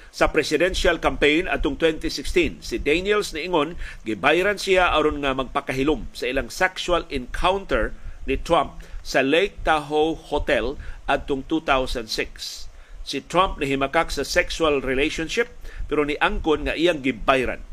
[0.08, 2.64] sa presidential campaign atong 2016.
[2.64, 7.92] Si Daniels ni ingon gibayran siya aron nga magpakahilom sa ilang sexual encounter
[8.28, 10.76] ni Trump sa Lake Tahoe Hotel
[11.08, 12.68] atong 2006.
[13.08, 15.48] Si Trump nahimakak sa sexual relationship
[15.88, 17.64] pero ni angkon nga iyang gibayran.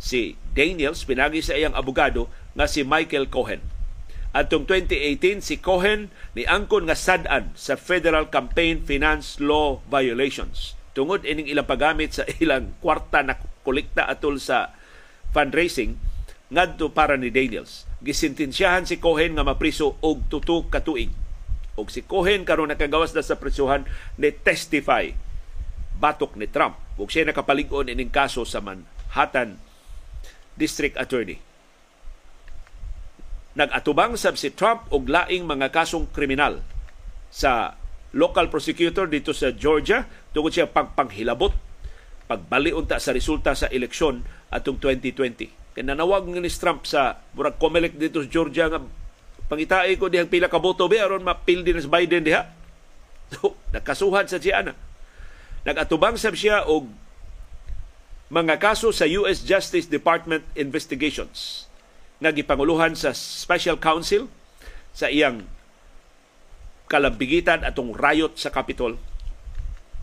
[0.00, 3.62] Si Daniels pinagi sa iyang abogado nga si Michael Cohen
[4.32, 10.72] Atong 2018 si Cohen ni angkon nga sad-an sa Federal Campaign Finance Law violations.
[10.92, 14.76] Tungod ining ilang paggamit sa ilang kwarta na kolekta atol sa
[15.32, 15.96] fundraising
[16.52, 17.88] ngadto para ni Daniels.
[18.04, 21.08] Gisintensyahan si Cohen nga mapriso og tuto ka tuig.
[21.80, 23.88] Og si Cohen karon nakagawas na sa prisuhan
[24.20, 25.08] ni testify
[25.96, 26.76] batok ni Trump.
[27.00, 29.56] Ug siya nakapalig-on ining kaso sa Manhattan
[30.52, 31.40] District Attorney
[33.52, 36.64] Nagatubang sab si Trump og laing mga kasong kriminal
[37.28, 37.76] sa
[38.12, 40.04] local prosecutor dito sa Georgia
[40.36, 41.52] tungod siya pagpanghilabot
[42.28, 45.76] pagbaliunta sa resulta sa eleksyon atong 2020.
[45.76, 48.80] Kaya nanawag ni Trump sa murag Comelec dito sa Georgia nga
[49.48, 52.44] pangitaay ko dihang pila ka boto ba aron mapildi sa Biden diha.
[53.32, 54.76] So, nakasuhan sa siya na.
[55.64, 56.84] Nagatubang sab siya og
[58.28, 61.64] mga kaso sa US Justice Department investigations
[62.20, 64.28] nga gipanguluhan sa Special Counsel
[64.92, 65.48] sa iyang
[66.92, 69.00] kalambigitan atong riot sa Capitol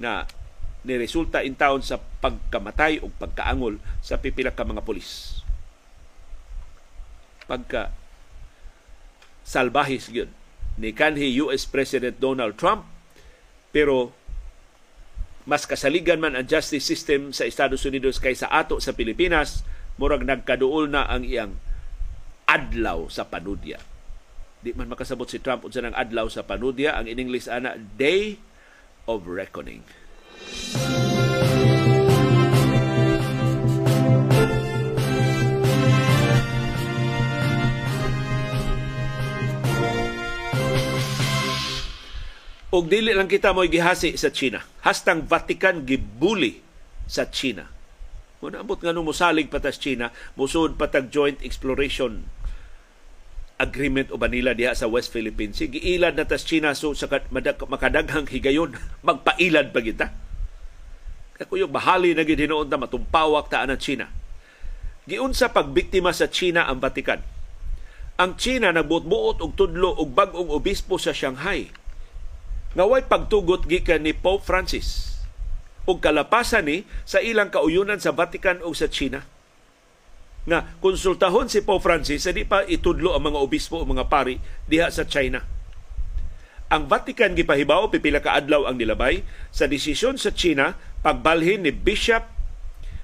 [0.01, 0.25] na
[0.81, 5.45] niresulta in town sa pagkamatay o pagkaangol sa pipila ka mga pulis.
[7.45, 7.93] Pagka
[9.45, 10.33] salbahis yun
[10.81, 12.89] ni kanhi US President Donald Trump
[13.69, 14.17] pero
[15.45, 19.65] mas kasaligan man ang justice system sa Estados Unidos kaysa ato sa Pilipinas,
[19.97, 21.57] murag nagkaduol na ang iyang
[22.45, 23.81] adlaw sa panudya
[24.59, 28.35] di man makasabot si Trump unsa nang adlaw sa panudya ang in English ana day
[29.07, 29.87] of reckoning
[42.69, 44.61] Og dili lang kita mo'y gihasi sa China.
[44.85, 46.61] Hastang Vatican gibuli
[47.09, 47.65] sa China.
[48.37, 52.29] Kung naabot nga nung musalig patas China, musud patag joint exploration
[53.59, 55.59] agreement o Manila diha sa West Philippines.
[55.59, 57.11] Sige, ilad na tas China so sa
[57.67, 58.73] makadaghang higayon,
[59.07, 60.07] magpailad pa kita.
[61.39, 64.07] Ako yung bahali na gidinoon ta matumpawak ta ang China.
[65.07, 67.19] Giun sa pagbiktima sa China ang Vatican.
[68.19, 71.71] Ang China nagbuot-buot og tudlo og bag-ong obispo sa Shanghai.
[72.75, 75.19] Ngaway pagtugot gikan ni Pope Francis
[75.89, 79.25] ug kalapasan ni sa ilang kauyunan sa Vatican o sa China
[80.47, 84.39] nga konsultahon si Pope Francis sa di pa itudlo ang mga obispo o mga pari
[84.67, 85.43] diha sa China.
[86.69, 92.29] Ang Vatican gipahibaw pipila ka adlaw ang nilabay sa desisyon sa China pagbalhin ni Bishop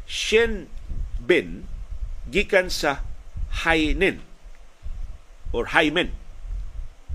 [0.06, 0.70] Shen
[1.18, 1.66] Bin
[2.30, 3.02] gikan sa
[3.66, 4.22] Hainan
[5.50, 6.14] or Haimen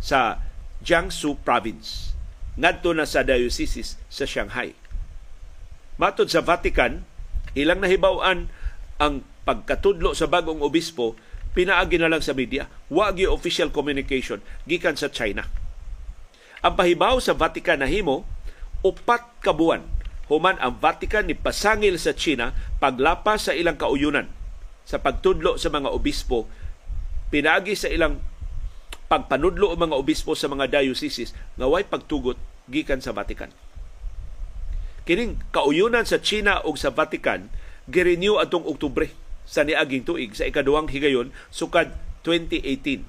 [0.03, 0.43] sa
[0.83, 2.11] Jiangsu province
[2.59, 4.75] ngadto na sa diocese sa Shanghai.
[6.01, 7.05] Matod sa Vatican,
[7.53, 8.49] ilang nahibaw-an
[8.97, 11.17] ang pagkatudlo sa bagong obispo
[11.51, 12.71] pinaagi na lang sa media.
[12.93, 15.47] Wa official communication gikan sa China.
[16.61, 18.29] Ang pahibaw sa Vatican na himo
[18.85, 19.85] upat ka buwan.
[20.31, 24.31] Human ang Vatican ni pasangil sa China paglapas sa ilang kauyunan
[24.87, 26.47] sa pagtudlo sa mga obispo
[27.31, 28.19] pinaagi sa ilang
[29.11, 32.39] pagpanudlo ang mga obispo sa mga dioceses nga way pagtugot
[32.71, 33.51] gikan sa Vatican.
[35.03, 37.51] Kining kauyunan sa China ug sa Vatican
[37.91, 39.11] girenew atong Oktubre
[39.51, 41.91] sa niaging tuig sa ikaduhang higayon sukad
[42.23, 43.03] 2018.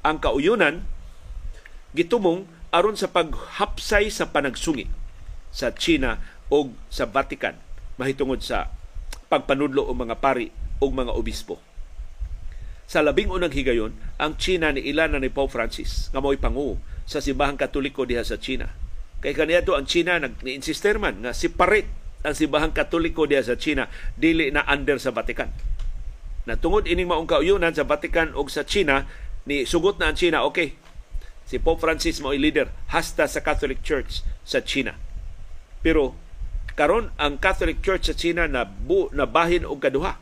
[0.00, 0.88] Ang kauyunan
[1.92, 4.88] gitumong aron sa paghapsay sa panagsungi
[5.52, 7.60] sa China o sa Vatican
[8.00, 8.72] mahitungod sa
[9.28, 10.48] pagpanudlo o mga pari
[10.80, 11.60] o mga obispo.
[12.88, 16.80] Sa labing unang higayon, ang China ni ilan na ni Pope Francis nga mo'y pangu
[17.04, 18.72] sa simbahang katoliko diha sa China.
[19.20, 21.90] Kay kaniya ang China nag ni-insister man nga separate
[22.26, 23.86] ang simbahang katoliko diya sa China
[24.18, 25.50] dili na under sa Vatican.
[26.48, 29.06] Natungod ining maong kauyunan sa Vatican o sa China
[29.46, 30.74] ni sugot na ang China okay.
[31.48, 34.98] Si Pope Francis mo leader hasta sa Catholic Church sa China.
[35.80, 36.12] Pero
[36.74, 40.18] karon ang Catholic Church sa China na bu, na bahin og kaduha.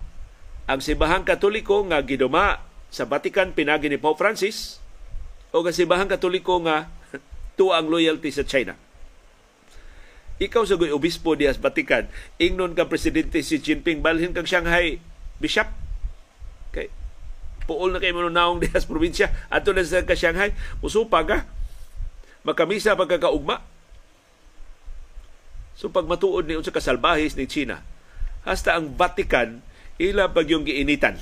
[0.67, 4.79] Ang simbahang katoliko nga giduma sa Vatican pinagi ni Pope Francis
[5.51, 6.91] o ang simbahang katoliko nga
[7.59, 8.86] tuang loyalty sa China
[10.37, 15.01] ikaw sa goy obispo dias Vatican, ingnon ka presidente si Jinping balhin kang Shanghai
[15.41, 15.69] bishop.
[16.77, 16.93] Kay
[17.65, 20.53] puol na kay mo naong dias probinsya ato na sa ka Shanghai,
[20.85, 21.49] musupa ka.
[22.45, 23.65] Makamisa pagkakaugma.
[25.77, 27.85] So pag matuod ni unsa kasalbahis ni China,
[28.47, 29.61] hasta ang Vatican
[30.01, 31.21] ila pag yung giinitan.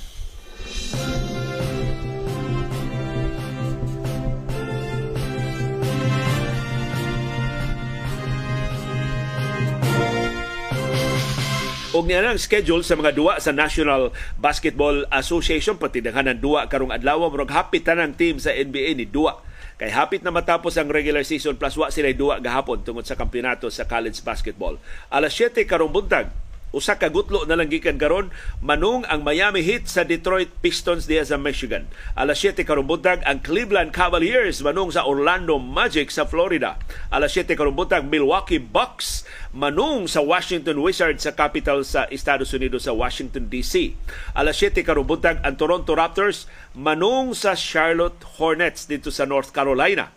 [11.94, 16.90] Og niya ang schedule sa mga duwa sa National Basketball Association pati ng duwa karong
[16.90, 19.38] adlaw murag hapit tanang team sa NBA ni duwa
[19.78, 23.70] kay hapit na matapos ang regular season plus wa sila duwa gahapon tungod sa kampeonato
[23.70, 24.78] sa college basketball.
[25.10, 26.30] Alas 7 karong buntag
[26.74, 31.22] usa ka gutlo na lang gikan karon manung ang Miami Heat sa Detroit Pistons diya
[31.22, 31.86] sa Michigan.
[32.18, 36.76] Alas 7 karong buntag ang Cleveland Cavaliers manung sa Orlando Magic sa Florida.
[37.14, 39.22] Alas 7 karong buntag Milwaukee Bucks
[39.54, 43.94] manung sa Washington Wizards sa capital sa Estados Unidos sa Washington DC.
[44.34, 50.10] Alas 7 karong buntag ang Toronto Raptors manung sa Charlotte Hornets dito sa North Carolina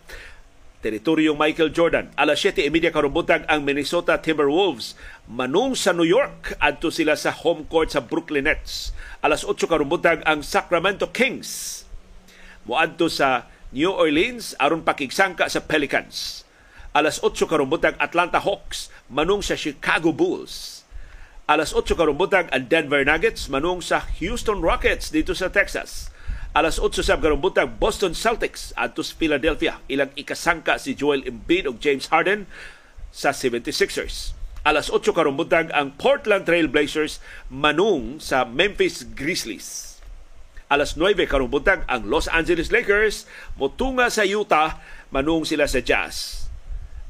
[0.78, 2.14] teritoryong Michael Jordan.
[2.14, 4.94] Alas 7.30 karumbutag ang Minnesota Timberwolves.
[5.26, 8.94] Manung sa New York, adto sila sa home court sa Brooklyn Nets.
[9.18, 11.82] Alas 8 karumbutag ang Sacramento Kings.
[12.62, 16.46] Muadto sa New Orleans aron pakigsangka sa Pelicans.
[16.94, 20.86] Alas 8 karumbutag Atlanta Hawks manung sa Chicago Bulls.
[21.50, 26.12] Alas 8 karumbutag ang Denver Nuggets manung sa Houston Rockets dito sa Texas.
[26.58, 29.78] Alas 8 sa karumbutag Boston Celtics adto sa Philadelphia.
[29.86, 32.50] Ilang ikasangka si Joel Embiid ug James Harden
[33.14, 34.34] sa 76ers.
[34.66, 40.02] Alas 8 karumbutag ang Portland Trail Blazers manung sa Memphis Grizzlies.
[40.66, 44.82] Alas 9 karumbutag ang Los Angeles Lakers motunga sa Utah
[45.14, 46.50] manung sila sa Jazz.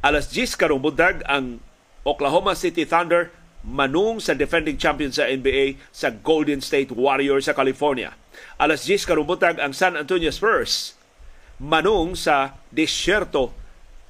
[0.05, 1.65] Alas 10 karumbutag ang
[2.05, 3.33] Oklahoma City Thunder
[3.69, 8.17] manung sa defending champion sa NBA sa Golden State Warriors sa California
[8.59, 10.99] alas 10 karubutag ang San Antonio Spurs
[11.63, 13.55] manung sa disyerto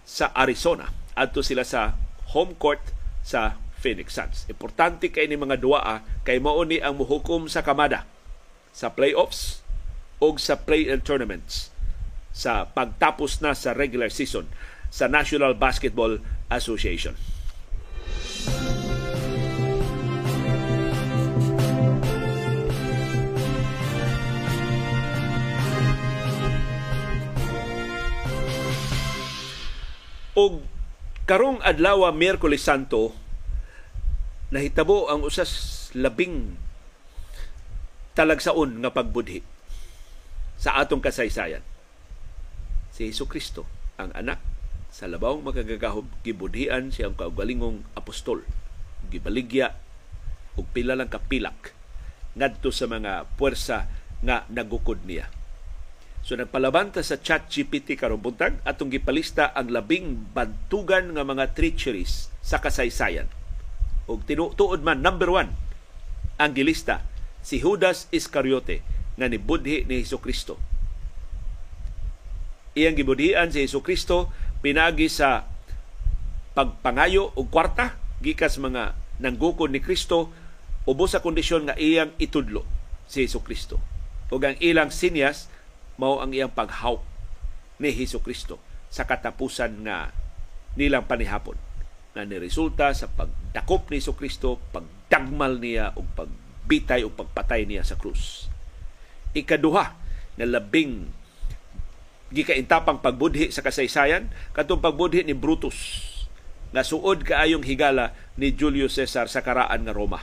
[0.08, 0.88] sa Arizona.
[1.16, 1.96] Adto sila sa
[2.32, 2.80] home court
[3.24, 4.48] sa Phoenix Suns.
[4.48, 8.08] Importante kay ni mga duwa kay mao ni ang muhukom sa kamada
[8.72, 9.64] sa playoffs
[10.18, 11.70] o sa play-in tournaments
[12.32, 14.48] sa pagtapos na sa regular season
[14.88, 17.16] sa National Basketball Association.
[30.38, 30.62] Og
[31.26, 33.10] karong adlaw Miyerkules Santo
[34.54, 36.54] nahitabo ang usas labing
[38.14, 39.42] talagsaon nga pagbudhi
[40.54, 41.66] sa atong kasaysayan.
[42.94, 43.66] Si Hesus Kristo,
[43.98, 44.38] ang anak
[44.94, 48.46] sa labawng magagagahob gibudhian siyang kaugalingong apostol.
[49.10, 49.74] Gibaligya
[50.54, 51.74] og pila lang kapilak
[52.38, 53.90] ngadto sa mga puwersa
[54.22, 55.37] nga nagukod niya
[56.28, 62.28] So nagpalabanta sa chat GPT karong buntag atong gipalista ang labing bantugan nga mga treacheries
[62.44, 63.32] sa kasaysayan.
[64.04, 65.56] Og tinuod man number one
[66.36, 67.00] ang gilista
[67.40, 68.84] si Judas Iscariote
[69.16, 70.60] nga nibudhi ni Hesus Kristo.
[72.76, 74.28] Iyang gibudhian si Hesus Kristo
[74.60, 75.48] pinagi sa
[76.52, 80.28] pagpangayo og kwarta gikas mga nanggukod ni Kristo
[80.84, 82.68] ubos sa kondisyon nga iyang itudlo
[83.08, 83.80] si Hesus Kristo.
[84.28, 85.56] Ug ang ilang sinyas
[85.98, 87.02] mao ang iyang paghawk
[87.82, 90.14] ni Hesus Kristo sa katapusan nga
[90.78, 91.58] nilang panihapon
[92.14, 97.98] na niresulta sa pagdakop ni Hesus Kristo, pagdagmal niya o pagbitay o pagpatay niya sa
[97.98, 98.46] krus.
[99.34, 99.94] Ikaduha
[100.38, 101.10] na labing
[102.30, 106.06] gikaintapang pagbudhi sa kasaysayan katong pagbudhi ni Brutus
[106.68, 110.20] nga suod kaayong higala ni Julius Caesar sa karaan nga Roma.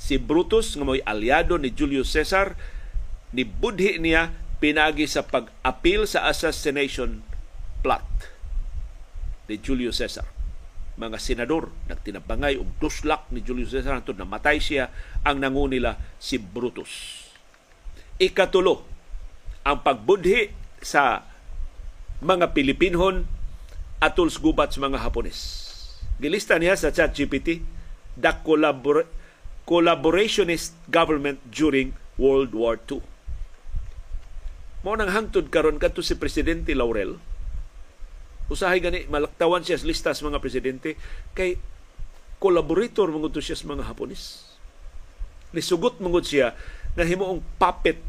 [0.00, 2.56] Si Brutus nga mo'y aliado ni Julius Caesar
[3.36, 4.32] ni budhi niya
[4.64, 7.20] pinagi sa pag-appeal sa assassination
[7.84, 8.32] plot
[9.44, 10.24] ni Julius Caesar.
[10.96, 14.88] Mga senador nagtinabangay og duslak ni Julius Caesar hangtod namatay siya
[15.20, 17.28] ang nangunila si Brutus.
[18.16, 18.88] Ikatulo,
[19.68, 20.48] ang pagbudhi
[20.80, 21.28] sa
[22.24, 23.28] mga Pilipinhon
[24.00, 25.40] atol gubat sa mga Hapones.
[26.16, 27.60] Gilista niya sa ChatGPT
[28.16, 29.12] the collabor-
[29.68, 33.04] collaborationist government during World War II
[34.84, 37.16] mo nang hangtod karon kadto si presidente Laurel.
[38.52, 41.00] Usahay gani malaktawan siya sa listas mga presidente
[41.32, 41.56] kay
[42.36, 44.52] collaborator mangud siya sa mga Hapones
[45.54, 46.52] nisugot mangud siya
[46.98, 48.02] nga himuong puppet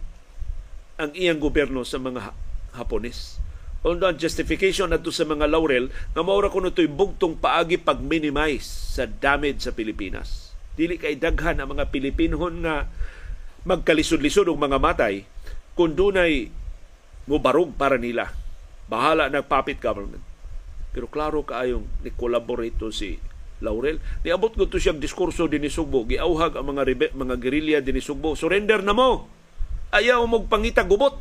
[0.97, 2.33] ang iyang gobyerno sa mga
[2.75, 3.39] Hapones
[3.85, 8.65] Although ang justification nato sa mga laurel nga maura kuno to'y bugtong paagi pag-minimize
[8.97, 10.57] sa damage sa Pilipinas.
[10.73, 12.89] Dili kay daghan ang mga Pilipinhon nga
[13.61, 15.29] magkalisod-lisod og mga matay
[15.77, 16.49] kung dunay
[17.25, 18.29] mo barog para nila.
[18.85, 20.21] Bahala ng puppet government.
[20.93, 23.17] Pero klaro kaayong ni collaborate si
[23.59, 23.99] Laurel.
[24.21, 26.05] Niabot ko to siyang diskurso din ni Sugbo.
[26.05, 28.37] Giauhag ang mga rebe, mga gerilya din ni Sugbo.
[28.37, 29.27] Surrender na mo.
[29.91, 31.17] Ayaw mong pangita gubot.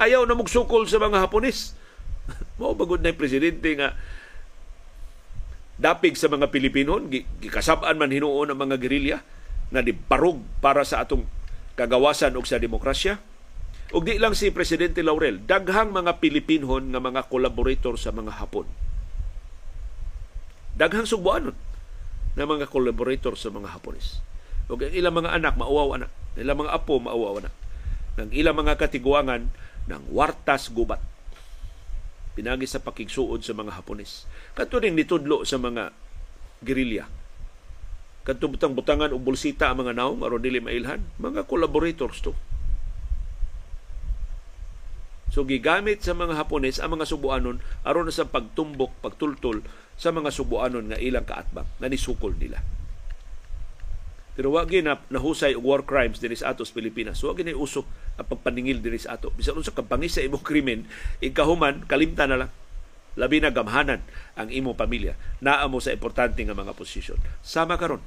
[0.00, 1.76] Ayaw na sukol sa mga Haponis.
[2.58, 3.92] Mao bagod na presidente nga
[5.80, 7.00] dapig sa mga Pilipino,
[7.40, 9.24] gikasab-an man hinuon ang mga gerilya
[9.72, 11.24] na di parog para sa atong
[11.72, 13.16] kagawasan og sa demokrasya
[13.90, 18.70] Ug di lang si Presidente Laurel, daghang mga Pilipinhon nga mga collaborator sa mga Hapon.
[20.78, 21.58] Daghang sugbuanon
[22.38, 24.22] na mga collaborator sa mga Hapones.
[24.70, 26.06] Ug ang ilang mga anak mauwaw na,
[26.38, 27.50] ilang mga apo mauwaw na.
[28.22, 29.50] Ng ilang mga katiguangan
[29.90, 31.02] ng wartas gubat.
[32.38, 34.30] Pinagi sa pakigsuod sa mga Hapones.
[34.54, 35.90] Kadto ning nitudlo sa mga
[36.62, 37.10] gerilya.
[38.22, 42.38] Kadto butang-butangan og bulsita ang mga naong aron dili mailhan, mga collaborators to
[45.30, 49.62] So gigamit sa mga Hapones ang mga Subuanon aron sa pagtumbok, pagtultol
[49.94, 52.58] sa mga Subuanon nga ilang kaatbang nga nisukol nila.
[54.34, 57.20] Pero wag na nahusay og war crimes dinhi sa atos Pilipinas.
[57.22, 59.30] Wag gini usok ang pagpaningil dinhi sa ato.
[59.36, 60.88] Bisan unsa kabangis sa imong krimen,
[61.20, 62.50] ikahuman kalimtan na lang.
[63.20, 64.00] Labi na gamhanan
[64.40, 65.18] ang imong pamilya.
[65.44, 67.20] Naa mo sa importante nga mga posisyon.
[67.44, 68.00] Sama karon.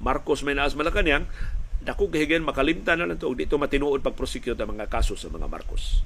[0.00, 1.28] Marcos may naas Malacanang,
[1.84, 5.44] dako gahigen makalimtan na lang to dito matinuod pag prosecute ang mga kaso sa mga
[5.44, 6.00] Marcos.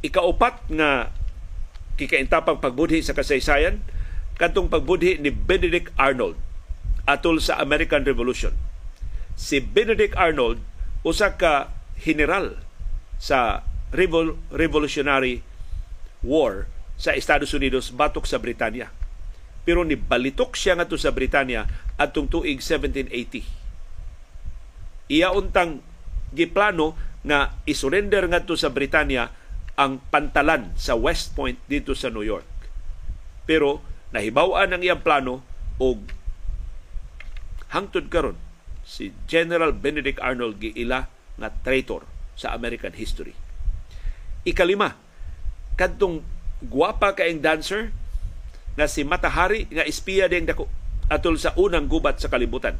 [0.00, 1.12] Ikaupat nga
[2.00, 3.84] kikaintapang pagbudhi sa kasaysayan
[4.40, 6.40] kadtong pagbudhi ni Benedict Arnold
[7.04, 8.56] atol sa American Revolution.
[9.36, 10.64] Si Benedict Arnold
[11.04, 11.68] usa ka
[12.00, 12.56] general
[13.20, 13.60] sa
[13.92, 15.44] Revol- Revolutionary
[16.24, 16.64] War
[16.96, 18.88] sa Estados Unidos batok sa Britanya.
[19.68, 21.68] Pero ni balitok siya ngadto sa Britanya
[22.00, 23.44] atong tuig 1780.
[25.12, 25.84] Iya untang
[26.32, 29.28] giplano nga isurrender ngadto sa Britanya
[29.80, 32.44] ang pantalan sa West Point dito sa New York.
[33.48, 33.80] Pero
[34.12, 35.40] nahibaw-an ang iyang plano
[35.80, 36.04] og
[37.72, 38.36] hangtod karon
[38.84, 41.08] si General Benedict Arnold giila
[41.40, 42.04] nga traitor
[42.36, 43.32] sa American history.
[44.44, 45.00] Ikalima,
[45.80, 46.20] kadtong
[46.60, 47.88] guwapa kaing dancer
[48.76, 50.68] nga si Matahari nga espiya ding dako
[51.08, 52.76] atol sa unang gubat sa kalibutan.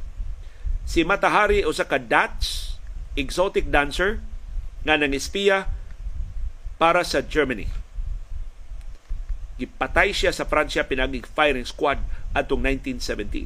[0.85, 2.77] Si Matahari o sa ka Dutch
[3.17, 4.21] exotic dancer
[4.85, 5.80] nga nang espiya
[6.81, 7.69] para sa Germany.
[9.61, 12.01] Gipatay siya sa Pransya pinagig firing squad
[12.33, 13.45] atong 1917.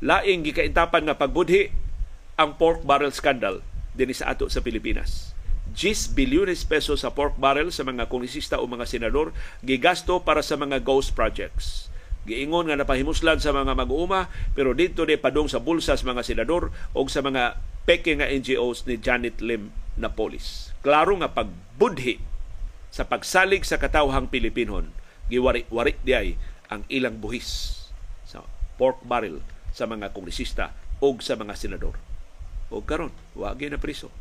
[0.00, 1.68] Laing gikaintapan nga pagbudhi
[2.40, 3.60] ang pork barrel scandal
[3.92, 5.36] dinhi sa ato sa Pilipinas.
[5.76, 10.56] 10 bilyones pesos sa pork barrel sa mga kongresista o mga senador gigasto para sa
[10.56, 11.92] mga ghost projects.
[12.24, 16.72] Giingon nga napahimuslan sa mga mag-uuma pero dito ni padong sa bulsa sa mga senador
[16.96, 19.68] o sa mga peke nga NGOs ni Janet Lim
[20.00, 20.65] Napolis.
[20.86, 22.22] Klaro nga pagbudhi
[22.94, 24.94] sa pagsalig sa katawhang Pilipinon,
[25.26, 26.38] giwari-wari diay
[26.70, 27.74] ang ilang buhis
[28.22, 28.46] sa
[28.78, 29.42] pork barrel
[29.74, 31.98] sa mga kongresista o sa mga senador.
[32.70, 34.14] O karon, wagi na priso.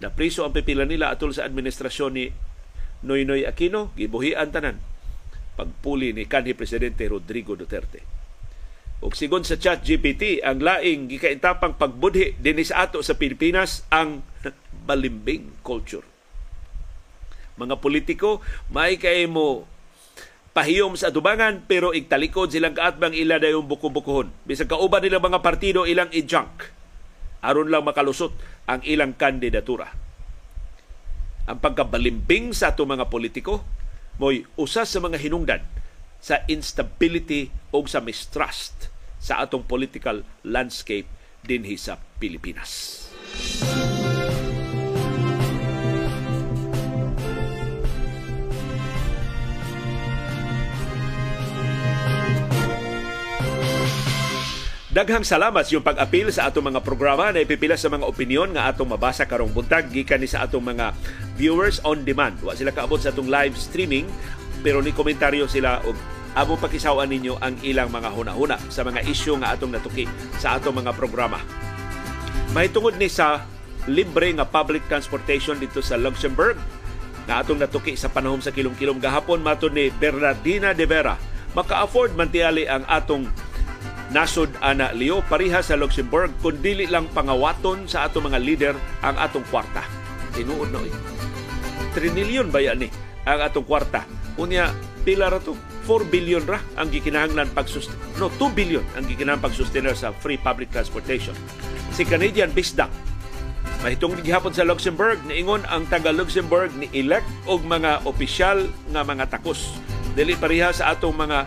[0.00, 2.32] Na priso ang pipila nila atol sa administrasyon ni
[3.04, 4.80] Noynoy Aquino, gibuhian tanan
[5.52, 8.00] pagpuli ni kanhi presidente Rodrigo Duterte.
[9.04, 14.24] Ug sigon sa chat GPT, ang laing gikaintapang pagbudhi dinhi sa ato sa Pilipinas ang
[14.86, 16.06] balimbing culture.
[17.58, 19.66] Mga politiko, may kay mo
[20.56, 24.32] pahiyom sa atubangan pero igtalikod silang kaatbang ila dayong buko-bukohon.
[24.48, 26.76] Bisag kauban nilang mga partido ilang i-junk
[27.46, 28.34] aron lang makalusot
[28.66, 29.92] ang ilang kandidatura.
[31.46, 33.62] Ang pagkabalimbing sa ato mga politiko
[34.18, 35.62] mo'y usa sa mga hinungdan
[36.18, 38.90] sa instability o sa mistrust
[39.22, 41.06] sa atong political landscape
[41.46, 43.06] dinhi sa Pilipinas.
[54.96, 58.96] Daghang salamat yung pag-apil sa atong mga programa na ipipila sa mga opinion nga atong
[58.96, 60.96] mabasa karong buntag gikan ni sa atong mga
[61.36, 62.40] viewers on demand.
[62.40, 64.08] Wa sila kaabot sa atong live streaming
[64.64, 65.92] pero ni komentaryo sila og
[66.32, 70.08] amo pakisawan ninyo ang ilang mga hunahuna sa mga isyu nga atong natuki
[70.40, 71.44] sa atong mga programa.
[72.56, 73.44] Mahitungod ni sa
[73.92, 76.56] libre nga public transportation dito sa Luxembourg
[77.28, 81.20] nga atong natuki sa panahon sa kilom-kilom gahapon matud ni Bernardina de Vera
[81.52, 83.28] maka-afford man tiyali ang atong
[84.14, 89.16] nasod ana Leo pariha sa Luxembourg kun dili lang pangawaton sa ato mga leader ang
[89.18, 89.82] atong kwarta.
[90.36, 92.88] Tinuod na 3 trillion ba yan ni
[93.26, 94.04] ang atong kwarta.
[94.36, 94.70] Unya
[95.02, 95.56] pila ra to
[95.88, 97.96] 4 billion ra ang gikinahanglan pagsustain.
[98.20, 101.34] No, 2 billion ang gikinahanglan pagsustain sa free public transportation.
[101.94, 102.92] Si Canadian Bisdak
[103.86, 109.30] Mahitong gihapon sa Luxembourg, niingon ang taga Luxembourg ni elect og mga opisyal nga mga
[109.30, 109.78] takos.
[110.16, 111.44] Dili pariha sa atong mga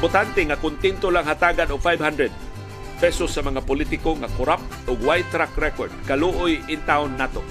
[0.00, 2.32] botante nga kontento lang hatagan og 500
[3.00, 7.44] pesos sa mga politiko nga corrupt o white track record kaluoy in town nato.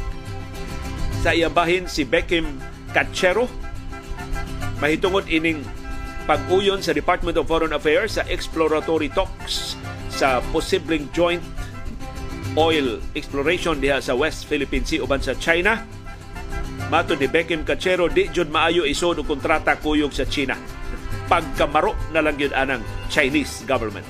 [1.21, 2.57] Sa iyang bahin si Beckham
[2.89, 3.45] Cachero
[4.81, 5.61] mahitungod ining
[6.26, 9.77] pag-uyon sa Department of Foreign Affairs sa exploratory talks
[10.09, 11.41] sa posibleng joint
[12.57, 15.85] oil exploration diha sa West Philippine Sea uban sa China.
[16.89, 20.78] Mato ni Beckham Cachero di jud maayo isod og kontrata kuyog sa China
[21.30, 24.06] pagkamaro na lang yun anang Chinese government.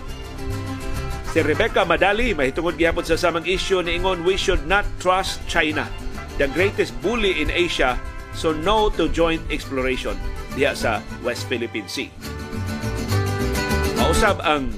[1.29, 5.85] Si Rebecca Madali, mahitungod gihapon sa samang issue ni Ingon, we should not trust China,
[6.41, 7.99] the greatest bully in Asia,
[8.33, 10.17] so no to joint exploration
[10.57, 12.09] diha sa West Philippine Sea.
[13.99, 14.73] Mausab ang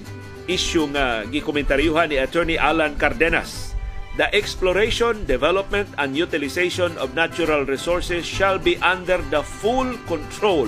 [0.49, 3.71] issue nga gikomentaryuhan ni Attorney Alan Cardenas
[4.19, 10.67] The exploration, development, and utilization of natural resources shall be under the full control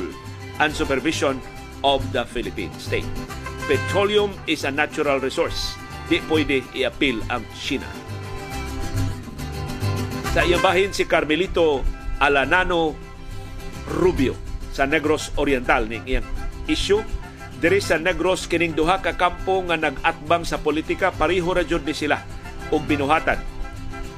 [0.63, 1.43] and supervision
[1.83, 3.07] of the Philippine state.
[3.67, 5.75] Petroleum is a natural resource.
[6.07, 7.87] Di pwede i-appeal ang China.
[10.33, 11.85] Sa iyang bahin si Carmelito
[12.17, 12.97] Alanano
[13.87, 14.33] Rubio
[14.73, 16.25] sa Negros Oriental ning iyang
[16.65, 16.99] issue
[17.63, 21.95] diri sa Negros kining duha ka kampo nga nag-atbang sa politika pareho ra jud ni
[21.95, 22.19] sila
[22.73, 23.39] og binuhatan.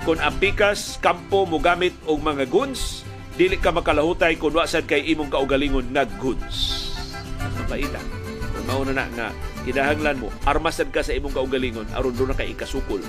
[0.01, 3.05] Kung ang pikas kampo mo gamit og mga guns,
[3.37, 6.94] dili ka makalahutay kung wasad kay imong kaugalingon nga guns.
[7.65, 7.97] Mapaita.
[8.53, 9.27] Kung mauna na nga
[9.65, 13.01] kinahanglan mo, armasad ka sa imong kaugalingon aron doon na kay ikasukol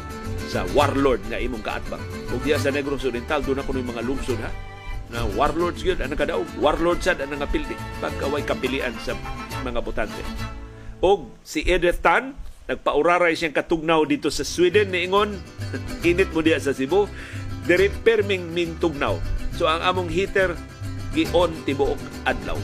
[0.48, 2.00] sa warlord nga imong kaatbang.
[2.32, 4.50] Ug diya sa Negros Oriental doon na kuno mga lungsod ha?
[5.12, 9.14] Na warlords gyud ang nakadaog warlord sad ang nangapildi pagkaway kapilian sa
[9.60, 10.24] mga botante.
[11.04, 12.34] Og si Edith Tan
[12.66, 15.38] nagpauraray siyang katugnaw dito sa Sweden niingon.
[16.08, 17.06] Init mo diya sa Cebu.
[17.68, 19.20] Diri perming min tugnaw
[19.56, 20.52] so ang among heater
[21.16, 22.60] gi-on tibuok adlaw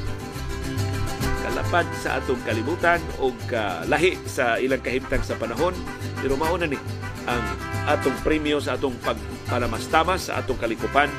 [1.43, 5.74] kalapad sa atong kalibutan o uh, lahi sa ilang kahimtang sa panahon
[6.23, 6.78] pero mauna ni
[7.27, 7.43] ang
[7.90, 11.10] atong premyo sa atong pagpalamastamas sa atong kalikupan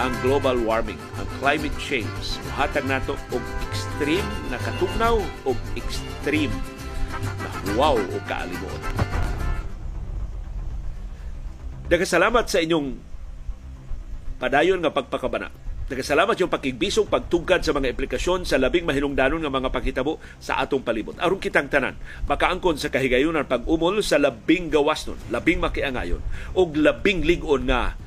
[0.00, 2.40] ang global warming, ang climate change.
[2.56, 6.54] Hatag nato og extreme na katugnaw o extreme
[7.20, 8.80] na wow o kaalimuot.
[11.90, 12.96] Dagasalamat sa inyong
[14.38, 15.50] padayon nga pagpakabana.
[15.90, 20.86] Nagasalamat yung pakigbisong pagtugkad sa mga implikasyon sa labing mahinungdanon nga mga paghitabo sa atong
[20.86, 21.18] palibot.
[21.18, 21.98] Aron kitang tanan,
[22.30, 26.22] makaangkon sa kahigayunan pag-umol sa labing gawas nun, labing makiangayon,
[26.54, 27.98] o labing ligon nga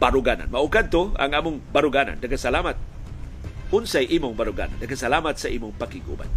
[0.00, 0.48] baruganan.
[0.48, 2.16] Maugad to ang among baruganan.
[2.16, 2.80] Daghang salamat.
[3.76, 4.80] Unsay imong baruganan.
[4.80, 6.32] Daghang salamat sa imong pakiguban.